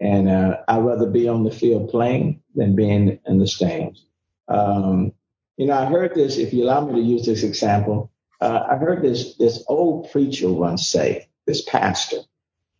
And 0.00 0.26
uh, 0.26 0.56
I'd 0.68 0.82
rather 0.82 1.10
be 1.10 1.28
on 1.28 1.44
the 1.44 1.50
field 1.50 1.90
playing 1.90 2.40
than 2.54 2.76
being 2.76 3.18
in 3.26 3.38
the 3.38 3.46
stands. 3.46 4.06
Um, 4.48 5.12
you 5.58 5.66
know, 5.66 5.76
I 5.76 5.84
heard 5.84 6.14
this, 6.14 6.38
if 6.38 6.54
you 6.54 6.64
allow 6.64 6.80
me 6.86 6.94
to 6.94 7.06
use 7.06 7.26
this 7.26 7.42
example, 7.42 8.10
uh, 8.40 8.60
I 8.70 8.76
heard 8.76 9.02
this, 9.02 9.36
this 9.36 9.62
old 9.68 10.10
preacher 10.10 10.50
once 10.50 10.88
say, 10.88 11.28
this 11.46 11.60
pastor, 11.60 12.20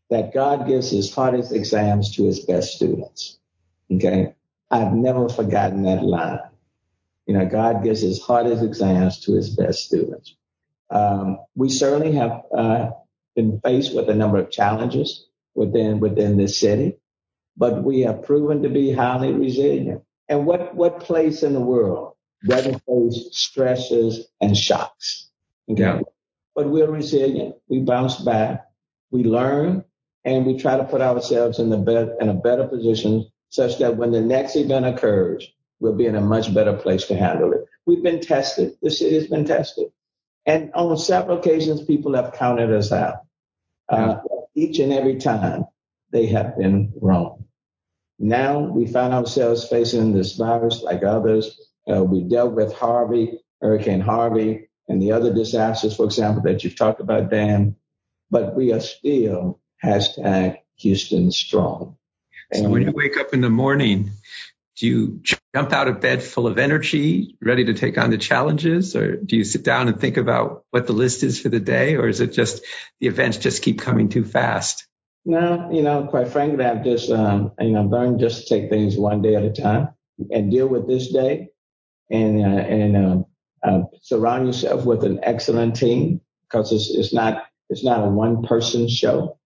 that 0.08 0.32
God 0.32 0.66
gives 0.66 0.90
his 0.90 1.14
hardest 1.14 1.52
exams 1.52 2.16
to 2.16 2.24
his 2.24 2.40
best 2.40 2.76
students. 2.76 3.38
Okay. 3.92 4.34
I've 4.70 4.94
never 4.94 5.28
forgotten 5.28 5.82
that 5.82 6.02
line. 6.02 6.40
You 7.26 7.34
know, 7.36 7.46
God 7.46 7.82
gives 7.82 8.00
his 8.00 8.22
hardest 8.22 8.62
exams 8.62 9.20
to 9.20 9.34
his 9.34 9.50
best 9.50 9.84
students. 9.84 10.36
Um, 10.90 11.38
we 11.54 11.68
certainly 11.68 12.12
have 12.12 12.42
uh, 12.56 12.90
been 13.34 13.60
faced 13.60 13.94
with 13.94 14.08
a 14.08 14.14
number 14.14 14.38
of 14.38 14.50
challenges 14.50 15.26
within 15.54 15.98
within 15.98 16.36
this 16.36 16.58
city, 16.60 16.98
but 17.56 17.82
we 17.82 18.00
have 18.02 18.22
proven 18.22 18.62
to 18.62 18.68
be 18.68 18.92
highly 18.92 19.32
resilient. 19.32 20.02
And 20.28 20.46
what 20.46 20.74
what 20.74 21.00
place 21.00 21.42
in 21.42 21.52
the 21.52 21.60
world 21.60 22.14
doesn't 22.44 22.82
face 22.86 23.28
stresses 23.32 24.28
and 24.40 24.56
shocks? 24.56 25.28
Okay? 25.68 25.82
Yeah. 25.82 26.00
But 26.54 26.70
we're 26.70 26.90
resilient. 26.90 27.56
We 27.68 27.80
bounce 27.80 28.16
back. 28.16 28.66
We 29.10 29.24
learn, 29.24 29.84
and 30.24 30.46
we 30.46 30.58
try 30.58 30.76
to 30.76 30.84
put 30.84 31.00
ourselves 31.00 31.58
in 31.58 31.70
the 31.70 31.78
better 31.78 32.16
in 32.20 32.28
a 32.28 32.34
better 32.34 32.66
position 32.68 33.26
such 33.48 33.78
that 33.78 33.96
when 33.96 34.12
the 34.12 34.20
next 34.20 34.56
event 34.56 34.86
occurs, 34.86 35.48
we'll 35.80 35.94
be 35.94 36.06
in 36.06 36.16
a 36.16 36.20
much 36.20 36.52
better 36.54 36.74
place 36.74 37.06
to 37.06 37.16
handle 37.16 37.52
it. 37.52 37.64
We've 37.84 38.02
been 38.02 38.20
tested. 38.20 38.76
The 38.82 38.90
city 38.90 39.14
has 39.16 39.26
been 39.26 39.44
tested. 39.44 39.88
And 40.44 40.72
on 40.74 40.96
several 40.96 41.38
occasions, 41.38 41.84
people 41.84 42.14
have 42.14 42.32
counted 42.32 42.72
us 42.72 42.92
out. 42.92 43.22
Uh, 43.88 44.16
each 44.54 44.78
and 44.78 44.92
every 44.92 45.16
time 45.16 45.66
they 46.10 46.26
have 46.26 46.56
been 46.56 46.92
wrong. 47.00 47.44
Now 48.18 48.60
we 48.60 48.86
find 48.86 49.12
ourselves 49.12 49.68
facing 49.68 50.12
this 50.12 50.36
virus 50.36 50.82
like 50.82 51.04
others. 51.04 51.60
Uh, 51.88 52.02
we 52.02 52.22
dealt 52.22 52.54
with 52.54 52.72
Harvey, 52.72 53.40
Hurricane 53.60 54.00
Harvey, 54.00 54.68
and 54.88 55.02
the 55.02 55.12
other 55.12 55.32
disasters, 55.32 55.96
for 55.96 56.04
example, 56.04 56.42
that 56.44 56.64
you've 56.64 56.76
talked 56.76 57.00
about, 57.00 57.30
Dan. 57.30 57.76
But 58.30 58.54
we 58.54 58.72
are 58.72 58.80
still 58.80 59.60
hashtag 59.84 60.58
Houston 60.76 61.30
strong. 61.30 61.96
So 62.52 62.68
when 62.68 62.82
you 62.82 62.92
wake 62.92 63.16
up 63.16 63.34
in 63.34 63.40
the 63.40 63.50
morning, 63.50 64.10
do 64.76 64.86
you 64.86 65.20
jump 65.56 65.72
out 65.72 65.88
of 65.88 66.02
bed 66.02 66.22
full 66.22 66.46
of 66.46 66.58
energy, 66.58 67.34
ready 67.40 67.64
to 67.64 67.72
take 67.72 67.96
on 67.96 68.10
the 68.10 68.18
challenges, 68.18 68.94
or 68.94 69.16
do 69.16 69.38
you 69.38 69.42
sit 69.44 69.64
down 69.64 69.88
and 69.88 69.98
think 69.98 70.18
about 70.18 70.66
what 70.70 70.86
the 70.86 70.92
list 70.92 71.22
is 71.22 71.40
for 71.40 71.48
the 71.48 71.58
day, 71.58 71.96
or 71.96 72.06
is 72.08 72.20
it 72.20 72.34
just 72.34 72.62
the 73.00 73.06
events 73.06 73.38
just 73.38 73.62
keep 73.62 73.80
coming 73.80 74.10
too 74.10 74.22
fast? 74.22 74.86
No, 75.24 75.70
you 75.72 75.80
know, 75.80 76.08
quite 76.08 76.28
frankly, 76.28 76.62
I've 76.62 76.84
just 76.84 77.10
um, 77.10 77.52
you 77.58 77.70
know 77.70 77.84
learned 77.84 78.20
just 78.20 78.46
to 78.46 78.54
take 78.54 78.68
things 78.68 78.98
one 78.98 79.22
day 79.22 79.34
at 79.34 79.44
a 79.44 79.50
time 79.50 79.88
and 80.30 80.50
deal 80.50 80.66
with 80.68 80.86
this 80.86 81.10
day, 81.10 81.48
and 82.10 82.44
uh, 82.44 82.60
and 82.60 82.96
uh, 82.96 83.22
uh, 83.66 83.82
surround 84.02 84.46
yourself 84.46 84.84
with 84.84 85.04
an 85.04 85.20
excellent 85.22 85.76
team 85.76 86.20
because 86.42 86.70
it's 86.70 86.90
it's 86.90 87.14
not 87.14 87.46
it's 87.70 87.82
not 87.82 88.04
a 88.06 88.10
one 88.10 88.42
person 88.42 88.90
show. 88.90 89.38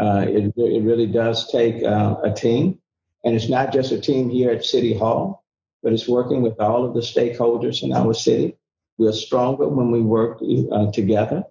Uh, 0.00 0.24
it 0.26 0.54
it 0.56 0.82
really 0.84 1.06
does 1.06 1.52
take 1.52 1.84
uh, 1.84 2.16
a 2.24 2.32
team 2.32 2.80
and 3.24 3.34
it's 3.34 3.48
not 3.48 3.72
just 3.72 3.92
a 3.92 4.00
team 4.00 4.30
here 4.30 4.50
at 4.50 4.64
City 4.64 4.96
Hall, 4.96 5.44
but 5.82 5.92
it's 5.92 6.08
working 6.08 6.42
with 6.42 6.60
all 6.60 6.84
of 6.84 6.94
the 6.94 7.00
stakeholders 7.00 7.82
in 7.82 7.92
our 7.92 8.14
city. 8.14 8.56
We're 8.98 9.12
stronger 9.12 9.68
when 9.68 9.90
we 9.90 10.02
work 10.02 10.40
uh, 10.42 10.90
together. 10.92 11.44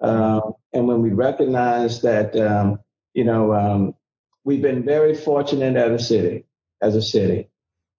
Uh, 0.00 0.40
and 0.72 0.86
when 0.86 1.02
we 1.02 1.10
recognize 1.10 2.02
that, 2.02 2.36
um, 2.36 2.80
you 3.14 3.24
know, 3.24 3.54
um, 3.54 3.94
we've 4.44 4.62
been 4.62 4.84
very 4.84 5.14
fortunate 5.14 5.76
as 5.76 6.02
a 6.02 6.04
city, 6.04 6.44
as 6.80 6.94
a 6.94 7.02
city. 7.02 7.48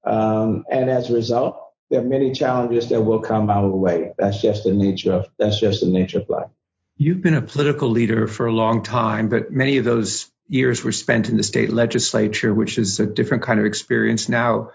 Um, 0.03 0.65
and 0.71 0.89
as 0.89 1.09
a 1.09 1.13
result, 1.13 1.61
there 1.89 2.01
are 2.01 2.05
many 2.05 2.31
challenges 2.33 2.89
that 2.89 3.01
will 3.01 3.19
come 3.19 3.49
our 3.49 3.67
way. 3.67 4.13
That's 4.17 4.41
just 4.41 4.63
the 4.63 4.73
nature 4.73 5.13
of, 5.13 5.27
that's 5.37 5.59
just 5.59 5.81
the 5.81 5.87
nature 5.87 6.19
of 6.19 6.29
life. 6.29 6.49
You've 6.97 7.21
been 7.21 7.35
a 7.35 7.41
political 7.41 7.89
leader 7.89 8.27
for 8.27 8.47
a 8.47 8.51
long 8.51 8.83
time, 8.83 9.29
but 9.29 9.51
many 9.51 9.77
of 9.77 9.85
those 9.85 10.31
years 10.47 10.83
were 10.83 10.91
spent 10.91 11.29
in 11.29 11.37
the 11.37 11.43
state 11.43 11.71
legislature, 11.71 12.53
which 12.53 12.77
is 12.77 12.99
a 12.99 13.05
different 13.05 13.43
kind 13.43 13.59
of 13.59 13.65
experience 13.65 14.29
now. 14.29 14.71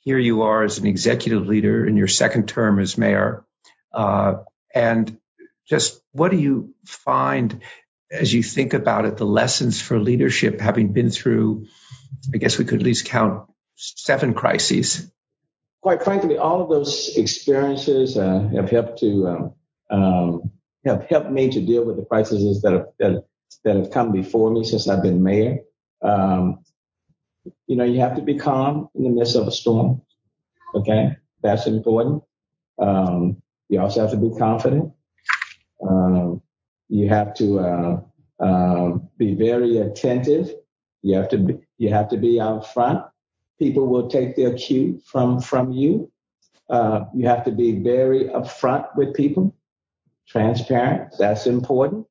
Here 0.00 0.18
you 0.18 0.42
are 0.42 0.64
as 0.64 0.78
an 0.78 0.86
executive 0.86 1.46
leader 1.46 1.86
in 1.86 1.96
your 1.96 2.08
second 2.08 2.48
term 2.48 2.78
as 2.78 2.98
mayor. 2.98 3.44
Uh, 3.92 4.34
and 4.74 5.18
just 5.68 6.00
what 6.12 6.30
do 6.30 6.36
you 6.36 6.74
find 6.84 7.60
as 8.10 8.32
you 8.34 8.42
think 8.42 8.74
about 8.74 9.04
it, 9.04 9.16
the 9.16 9.26
lessons 9.26 9.80
for 9.80 9.98
leadership, 9.98 10.60
having 10.60 10.92
been 10.92 11.10
through, 11.10 11.66
I 12.34 12.38
guess 12.38 12.58
we 12.58 12.64
could 12.64 12.80
at 12.80 12.84
least 12.84 13.06
count 13.06 13.48
seven 13.76 14.34
crises? 14.34 15.10
Quite 15.80 16.02
frankly, 16.02 16.36
all 16.36 16.60
of 16.60 16.68
those 16.68 17.16
experiences 17.16 18.16
uh, 18.16 18.48
have 18.54 18.70
helped 18.70 18.98
to 18.98 19.28
um, 19.28 19.54
um, 19.90 20.50
have 20.84 21.06
helped 21.08 21.30
me 21.30 21.50
to 21.50 21.60
deal 21.60 21.84
with 21.84 21.96
the 21.96 22.04
crises 22.04 22.62
that 22.62 22.72
have, 22.72 22.86
that, 22.98 23.24
that 23.64 23.76
have 23.76 23.90
come 23.90 24.12
before 24.12 24.50
me 24.50 24.64
since 24.64 24.88
I've 24.88 25.02
been 25.02 25.22
mayor. 25.22 25.58
Um, 26.02 26.64
you 27.66 27.76
know, 27.76 27.84
you 27.84 28.00
have 28.00 28.16
to 28.16 28.22
be 28.22 28.36
calm 28.36 28.88
in 28.94 29.04
the 29.04 29.10
midst 29.10 29.36
of 29.36 29.46
a 29.46 29.52
storm. 29.52 30.02
Okay, 30.74 31.16
that's 31.42 31.66
important. 31.66 32.22
Um, 32.78 33.42
you 33.68 33.80
also 33.80 34.00
have 34.02 34.10
to 34.10 34.16
be 34.16 34.36
confident. 34.36 34.92
Um, 35.86 36.42
you 36.88 37.08
have 37.08 37.34
to 37.34 37.60
uh, 37.60 38.00
um, 38.40 39.08
be 39.16 39.34
very 39.34 39.78
attentive. 39.78 40.50
You 41.02 41.16
have 41.16 41.28
to 41.30 41.38
be, 41.38 41.58
you 41.78 41.90
have 41.90 42.08
to 42.10 42.16
be 42.16 42.40
out 42.40 42.72
front. 42.72 43.04
People 43.58 43.86
will 43.86 44.08
take 44.08 44.36
their 44.36 44.54
cue 44.54 45.00
from 45.04 45.40
from 45.40 45.72
you. 45.72 46.10
Uh, 46.68 47.04
you 47.14 47.26
have 47.26 47.44
to 47.44 47.50
be 47.50 47.80
very 47.80 48.24
upfront 48.26 48.86
with 48.96 49.14
people, 49.14 49.54
transparent. 50.28 51.14
That's 51.18 51.46
important. 51.46 52.06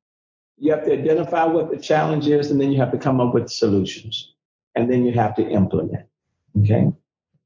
You 0.58 0.72
have 0.72 0.84
to 0.84 0.92
identify 0.92 1.44
what 1.44 1.70
the 1.70 1.78
challenge 1.78 2.26
is, 2.26 2.50
and 2.50 2.60
then 2.60 2.70
you 2.70 2.78
have 2.78 2.92
to 2.92 2.98
come 2.98 3.20
up 3.20 3.32
with 3.32 3.50
solutions, 3.50 4.34
and 4.74 4.90
then 4.90 5.04
you 5.04 5.12
have 5.12 5.34
to 5.36 5.48
implement. 5.48 6.06
Okay. 6.58 6.92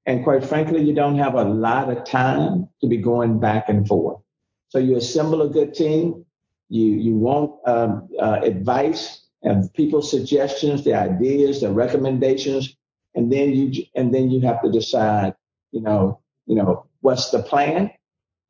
And 0.06 0.22
quite 0.22 0.44
frankly, 0.44 0.82
you 0.82 0.94
don't 0.94 1.18
have 1.18 1.34
a 1.34 1.44
lot 1.44 1.90
of 1.90 2.04
time 2.04 2.68
to 2.80 2.86
be 2.86 2.98
going 2.98 3.40
back 3.40 3.68
and 3.68 3.86
forth. 3.86 4.20
So 4.68 4.78
you 4.78 4.96
assemble 4.96 5.42
a 5.42 5.48
good 5.48 5.74
team. 5.74 6.26
You 6.68 6.86
you 6.86 7.16
want 7.16 7.52
um, 7.66 8.08
uh, 8.18 8.40
advice 8.42 9.26
and 9.42 9.72
people's 9.74 10.10
suggestions, 10.10 10.84
the 10.84 10.94
ideas, 10.94 11.60
the 11.60 11.70
recommendations, 11.70 12.76
and 13.14 13.32
then 13.32 13.50
you 13.50 13.84
and 13.94 14.12
then 14.14 14.30
you 14.30 14.40
have 14.42 14.62
to 14.62 14.70
decide. 14.70 15.34
You 15.70 15.80
know, 15.82 16.20
you 16.46 16.56
know 16.56 16.86
what's 17.00 17.30
the 17.30 17.42
plan, 17.42 17.90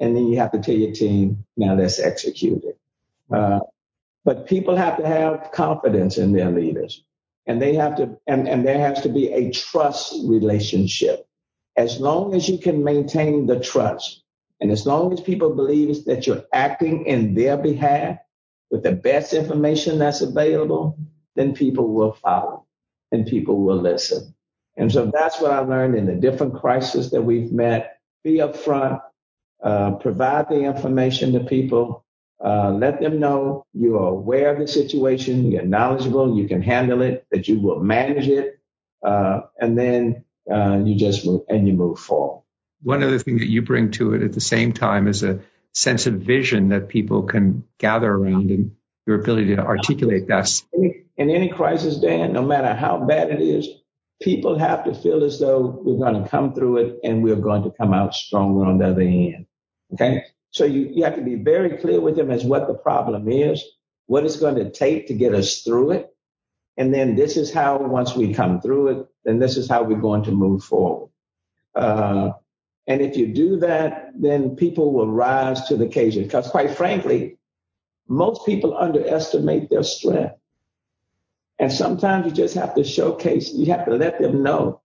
and 0.00 0.16
then 0.16 0.26
you 0.26 0.38
have 0.38 0.52
to 0.52 0.60
tell 0.60 0.74
your 0.74 0.92
team, 0.92 1.44
now 1.56 1.74
let's 1.74 1.98
execute 1.98 2.62
it. 2.64 2.78
Uh, 3.32 3.60
but 4.24 4.46
people 4.46 4.76
have 4.76 4.96
to 4.98 5.06
have 5.06 5.50
confidence 5.52 6.18
in 6.18 6.32
their 6.32 6.50
leaders, 6.50 7.02
and 7.46 7.60
they 7.60 7.74
have 7.74 7.96
to, 7.96 8.16
and, 8.26 8.48
and 8.48 8.66
there 8.66 8.78
has 8.78 9.02
to 9.02 9.08
be 9.08 9.32
a 9.32 9.50
trust 9.50 10.14
relationship 10.26 11.26
as 11.76 12.00
long 12.00 12.34
as 12.34 12.48
you 12.48 12.58
can 12.58 12.84
maintain 12.84 13.46
the 13.46 13.58
trust 13.60 14.22
and 14.60 14.70
as 14.70 14.86
long 14.86 15.12
as 15.12 15.20
people 15.20 15.54
believe 15.54 16.04
that 16.04 16.26
you're 16.26 16.44
acting 16.52 17.06
in 17.06 17.34
their 17.34 17.56
behalf 17.56 18.18
with 18.70 18.82
the 18.82 18.92
best 18.92 19.32
information 19.32 19.98
that's 19.98 20.20
available, 20.20 20.96
then 21.34 21.54
people 21.54 21.92
will 21.92 22.12
follow 22.12 22.66
and 23.10 23.26
people 23.26 23.60
will 23.60 23.76
listen. 23.80 24.34
And 24.76 24.90
so 24.90 25.10
that's 25.12 25.40
what 25.40 25.52
I 25.52 25.60
learned 25.60 25.96
in 25.96 26.06
the 26.06 26.14
different 26.14 26.54
crises 26.54 27.10
that 27.10 27.22
we've 27.22 27.52
met. 27.52 27.98
Be 28.22 28.38
upfront, 28.38 29.00
uh, 29.62 29.92
provide 29.92 30.48
the 30.48 30.60
information 30.62 31.32
to 31.32 31.40
people, 31.40 32.03
uh, 32.42 32.70
let 32.70 33.00
them 33.00 33.20
know 33.20 33.66
you 33.72 33.96
are 33.98 34.08
aware 34.08 34.52
of 34.52 34.58
the 34.58 34.68
situation, 34.68 35.50
you're 35.50 35.64
knowledgeable, 35.64 36.36
you 36.36 36.48
can 36.48 36.62
handle 36.62 37.02
it, 37.02 37.26
that 37.30 37.48
you 37.48 37.60
will 37.60 37.80
manage 37.80 38.28
it, 38.28 38.60
uh, 39.04 39.40
and 39.58 39.78
then 39.78 40.24
uh, 40.50 40.78
you 40.84 40.94
just 40.96 41.26
move 41.26 41.42
and 41.48 41.66
you 41.66 41.74
move 41.74 41.98
forward. 41.98 42.42
One 42.82 43.02
other 43.02 43.18
thing 43.18 43.38
that 43.38 43.48
you 43.48 43.62
bring 43.62 43.92
to 43.92 44.14
it 44.14 44.22
at 44.22 44.32
the 44.32 44.40
same 44.40 44.72
time 44.72 45.08
is 45.08 45.22
a 45.22 45.40
sense 45.72 46.06
of 46.06 46.14
vision 46.14 46.68
that 46.68 46.88
people 46.88 47.22
can 47.22 47.64
gather 47.78 48.10
around 48.10 48.50
and 48.50 48.72
your 49.06 49.20
ability 49.20 49.56
to 49.56 49.62
articulate 49.62 50.28
that. 50.28 50.50
In 50.72 51.30
any 51.30 51.48
crisis, 51.48 51.96
Dan, 51.96 52.32
no 52.32 52.42
matter 52.42 52.74
how 52.74 52.98
bad 52.98 53.30
it 53.30 53.40
is, 53.40 53.68
people 54.22 54.58
have 54.58 54.84
to 54.84 54.94
feel 54.94 55.24
as 55.24 55.38
though 55.38 55.80
we're 55.84 55.98
going 55.98 56.22
to 56.22 56.28
come 56.28 56.54
through 56.54 56.78
it 56.78 57.00
and 57.04 57.22
we're 57.22 57.36
going 57.36 57.62
to 57.64 57.70
come 57.70 57.92
out 57.92 58.14
stronger 58.14 58.64
on 58.64 58.78
the 58.78 58.88
other 58.88 59.02
end. 59.02 59.46
Okay. 59.92 60.24
So 60.54 60.64
you, 60.64 60.88
you 60.92 61.02
have 61.02 61.16
to 61.16 61.20
be 61.20 61.34
very 61.34 61.76
clear 61.78 62.00
with 62.00 62.14
them 62.14 62.30
as 62.30 62.44
what 62.44 62.68
the 62.68 62.74
problem 62.74 63.28
is, 63.28 63.62
what 64.06 64.24
it's 64.24 64.36
going 64.36 64.54
to 64.54 64.70
take 64.70 65.08
to 65.08 65.14
get 65.14 65.34
us 65.34 65.62
through 65.62 65.90
it. 65.90 66.14
And 66.76 66.94
then 66.94 67.16
this 67.16 67.36
is 67.36 67.52
how, 67.52 67.78
once 67.78 68.14
we 68.14 68.32
come 68.32 68.60
through 68.60 68.88
it, 68.88 69.06
then 69.24 69.40
this 69.40 69.56
is 69.56 69.68
how 69.68 69.82
we're 69.82 69.98
going 69.98 70.22
to 70.24 70.30
move 70.30 70.62
forward. 70.62 71.10
Uh, 71.74 72.30
and 72.86 73.00
if 73.00 73.16
you 73.16 73.34
do 73.34 73.56
that, 73.58 74.12
then 74.14 74.54
people 74.54 74.92
will 74.92 75.10
rise 75.10 75.64
to 75.64 75.76
the 75.76 75.86
occasion. 75.86 76.22
Because 76.22 76.48
quite 76.48 76.70
frankly, 76.70 77.36
most 78.06 78.46
people 78.46 78.78
underestimate 78.78 79.70
their 79.70 79.82
strength. 79.82 80.36
And 81.58 81.72
sometimes 81.72 82.26
you 82.26 82.32
just 82.32 82.54
have 82.54 82.76
to 82.76 82.84
showcase, 82.84 83.52
you 83.52 83.72
have 83.72 83.86
to 83.86 83.96
let 83.96 84.20
them 84.20 84.44
know 84.44 84.82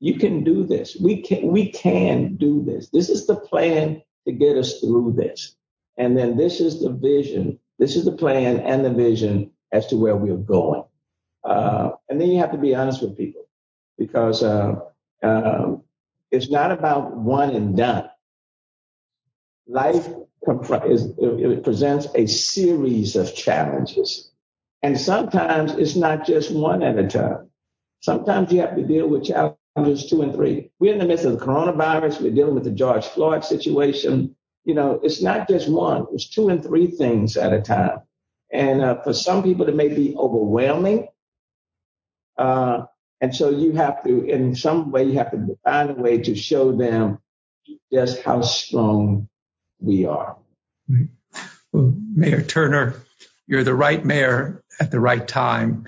you 0.00 0.18
can 0.18 0.42
do 0.42 0.64
this. 0.64 0.96
We 1.00 1.22
can, 1.22 1.46
we 1.46 1.70
can 1.70 2.34
do 2.34 2.64
this. 2.64 2.88
This 2.88 3.08
is 3.08 3.28
the 3.28 3.36
plan 3.36 4.02
to 4.26 4.32
get 4.32 4.56
us 4.56 4.80
through 4.80 5.14
this. 5.16 5.56
And 5.96 6.16
then 6.16 6.36
this 6.36 6.60
is 6.60 6.80
the 6.80 6.90
vision. 6.90 7.58
This 7.78 7.96
is 7.96 8.04
the 8.04 8.12
plan 8.12 8.60
and 8.60 8.84
the 8.84 8.90
vision 8.90 9.50
as 9.72 9.86
to 9.88 9.96
where 9.96 10.16
we're 10.16 10.36
going. 10.36 10.84
Uh, 11.42 11.90
and 12.08 12.20
then 12.20 12.30
you 12.30 12.38
have 12.38 12.52
to 12.52 12.58
be 12.58 12.74
honest 12.74 13.02
with 13.02 13.16
people 13.16 13.46
because 13.98 14.42
uh, 14.42 14.76
um, 15.22 15.82
it's 16.30 16.50
not 16.50 16.72
about 16.72 17.16
one 17.16 17.50
and 17.50 17.76
done. 17.76 18.08
Life 19.66 20.08
is, 20.86 21.12
it 21.18 21.64
presents 21.64 22.06
a 22.14 22.26
series 22.26 23.16
of 23.16 23.34
challenges. 23.34 24.30
And 24.82 25.00
sometimes 25.00 25.72
it's 25.72 25.96
not 25.96 26.26
just 26.26 26.50
one 26.50 26.82
at 26.82 26.98
a 26.98 27.06
time. 27.06 27.50
Sometimes 28.00 28.52
you 28.52 28.60
have 28.60 28.76
to 28.76 28.82
deal 28.82 29.08
with 29.08 29.24
challenges 29.24 29.58
two 29.76 30.22
and 30.22 30.32
three. 30.34 30.70
We're 30.78 30.92
in 30.92 30.98
the 30.98 31.06
midst 31.06 31.24
of 31.24 31.38
the 31.38 31.44
coronavirus. 31.44 32.20
We're 32.20 32.34
dealing 32.34 32.54
with 32.54 32.64
the 32.64 32.70
George 32.70 33.06
Floyd 33.06 33.44
situation. 33.44 34.36
You 34.64 34.74
know, 34.74 35.00
it's 35.02 35.20
not 35.20 35.48
just 35.48 35.68
one. 35.68 36.06
It's 36.12 36.28
two 36.28 36.48
and 36.48 36.62
three 36.62 36.86
things 36.86 37.36
at 37.36 37.52
a 37.52 37.60
time. 37.60 37.98
And 38.52 38.82
uh, 38.82 39.02
for 39.02 39.12
some 39.12 39.42
people, 39.42 39.68
it 39.68 39.74
may 39.74 39.88
be 39.88 40.14
overwhelming. 40.16 41.08
Uh, 42.38 42.84
and 43.20 43.34
so 43.34 43.50
you 43.50 43.72
have 43.72 44.04
to, 44.04 44.24
in 44.24 44.54
some 44.54 44.90
way, 44.90 45.04
you 45.04 45.14
have 45.18 45.32
to 45.32 45.58
find 45.64 45.90
a 45.90 45.94
way 45.94 46.18
to 46.18 46.34
show 46.34 46.72
them 46.72 47.18
just 47.92 48.22
how 48.22 48.42
strong 48.42 49.28
we 49.80 50.04
are. 50.06 50.36
Well, 51.72 51.94
mayor 52.14 52.42
Turner, 52.42 52.94
you're 53.46 53.64
the 53.64 53.74
right 53.74 54.04
mayor 54.04 54.62
at 54.78 54.90
the 54.90 55.00
right 55.00 55.26
time. 55.26 55.86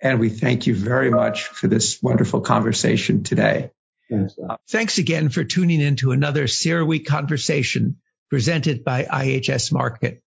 And 0.00 0.20
we 0.20 0.28
thank 0.28 0.66
you 0.66 0.74
very 0.74 1.10
much 1.10 1.44
for 1.44 1.66
this 1.66 2.02
wonderful 2.02 2.40
conversation 2.40 3.24
today. 3.24 3.70
Thanks, 4.10 4.34
uh, 4.38 4.56
thanks 4.68 4.98
again 4.98 5.28
for 5.28 5.44
tuning 5.44 5.80
in 5.80 5.96
to 5.96 6.12
another 6.12 6.44
CERAWeek 6.44 7.06
conversation 7.06 7.96
presented 8.30 8.84
by 8.84 9.04
IHS 9.04 9.72
Markit. 9.72 10.20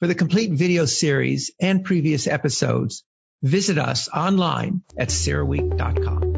For 0.00 0.06
the 0.06 0.14
complete 0.14 0.52
video 0.52 0.84
series 0.84 1.50
and 1.60 1.84
previous 1.84 2.26
episodes, 2.26 3.04
visit 3.42 3.78
us 3.78 4.08
online 4.08 4.82
at 4.96 5.08
CERAWeek.com. 5.08 6.33